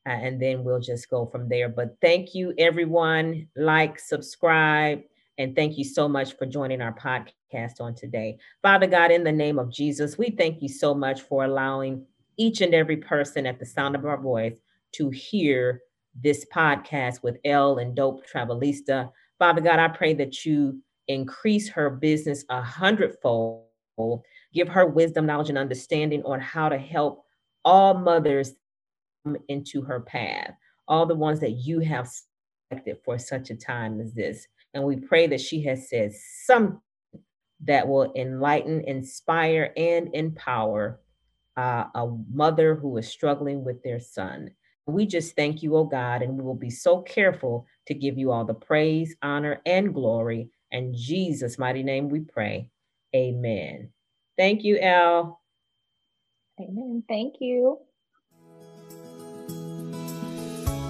uh, 0.06 0.10
and 0.10 0.40
then 0.40 0.64
we'll 0.64 0.80
just 0.80 1.08
go 1.10 1.26
from 1.26 1.48
there. 1.48 1.68
But 1.68 1.96
thank 2.00 2.34
you, 2.34 2.54
everyone. 2.58 3.48
Like, 3.54 3.98
subscribe, 4.00 5.02
and 5.38 5.54
thank 5.54 5.78
you 5.78 5.84
so 5.84 6.08
much 6.08 6.36
for 6.36 6.46
joining 6.46 6.80
our 6.80 6.94
podcast 6.94 7.80
on 7.80 7.94
today. 7.94 8.38
Father 8.62 8.86
God, 8.86 9.10
in 9.10 9.22
the 9.24 9.32
name 9.32 9.58
of 9.58 9.70
Jesus, 9.70 10.18
we 10.18 10.30
thank 10.30 10.60
you 10.60 10.68
so 10.68 10.94
much 10.94 11.22
for 11.22 11.44
allowing 11.44 12.04
each 12.36 12.60
and 12.60 12.74
every 12.74 12.96
person 12.96 13.46
at 13.46 13.58
the 13.58 13.66
sound 13.66 13.94
of 13.94 14.04
our 14.04 14.20
voice 14.20 14.58
to 14.92 15.10
hear 15.10 15.82
this 16.14 16.44
podcast 16.54 17.22
with 17.22 17.38
Elle 17.44 17.78
and 17.78 17.94
Dope 17.94 18.22
Travelista. 18.26 19.10
Father 19.38 19.60
God, 19.60 19.78
I 19.78 19.88
pray 19.88 20.14
that 20.14 20.44
you 20.44 20.80
increase 21.08 21.68
her 21.68 21.90
business 21.90 22.44
a 22.48 22.62
hundredfold, 22.62 23.64
give 24.52 24.68
her 24.68 24.86
wisdom, 24.86 25.26
knowledge, 25.26 25.48
and 25.48 25.58
understanding 25.58 26.22
on 26.24 26.40
how 26.40 26.68
to 26.68 26.78
help 26.78 27.24
all 27.64 27.94
mothers 27.94 28.52
come 29.24 29.36
into 29.48 29.82
her 29.82 30.00
path, 30.00 30.52
all 30.88 31.06
the 31.06 31.14
ones 31.14 31.40
that 31.40 31.52
you 31.52 31.80
have 31.80 32.10
selected 32.68 32.98
for 33.04 33.18
such 33.18 33.50
a 33.50 33.56
time 33.56 34.00
as 34.00 34.12
this. 34.14 34.46
And 34.74 34.84
we 34.84 34.96
pray 34.96 35.26
that 35.28 35.40
she 35.40 35.62
has 35.64 35.88
said 35.88 36.12
something 36.44 36.80
that 37.64 37.86
will 37.86 38.12
enlighten, 38.16 38.82
inspire, 38.82 39.72
and 39.76 40.10
empower 40.14 41.00
uh, 41.56 41.84
a 41.94 42.08
mother 42.32 42.74
who 42.74 42.96
is 42.96 43.08
struggling 43.08 43.64
with 43.64 43.82
their 43.82 44.00
son. 44.00 44.50
We 44.86 45.06
just 45.06 45.36
thank 45.36 45.62
you, 45.62 45.76
oh 45.76 45.84
God, 45.84 46.22
and 46.22 46.36
we 46.36 46.42
will 46.42 46.54
be 46.54 46.70
so 46.70 47.02
careful 47.02 47.66
to 47.86 47.94
give 47.94 48.18
you 48.18 48.32
all 48.32 48.44
the 48.44 48.54
praise, 48.54 49.14
honor, 49.22 49.60
and 49.64 49.94
glory. 49.94 50.50
In 50.70 50.94
Jesus' 50.94 51.58
mighty 51.58 51.82
name 51.82 52.08
we 52.08 52.20
pray. 52.20 52.68
Amen. 53.14 53.90
Thank 54.36 54.64
you, 54.64 54.78
Elle. 54.78 55.40
Amen. 56.60 57.04
Thank 57.08 57.36
you. 57.40 57.78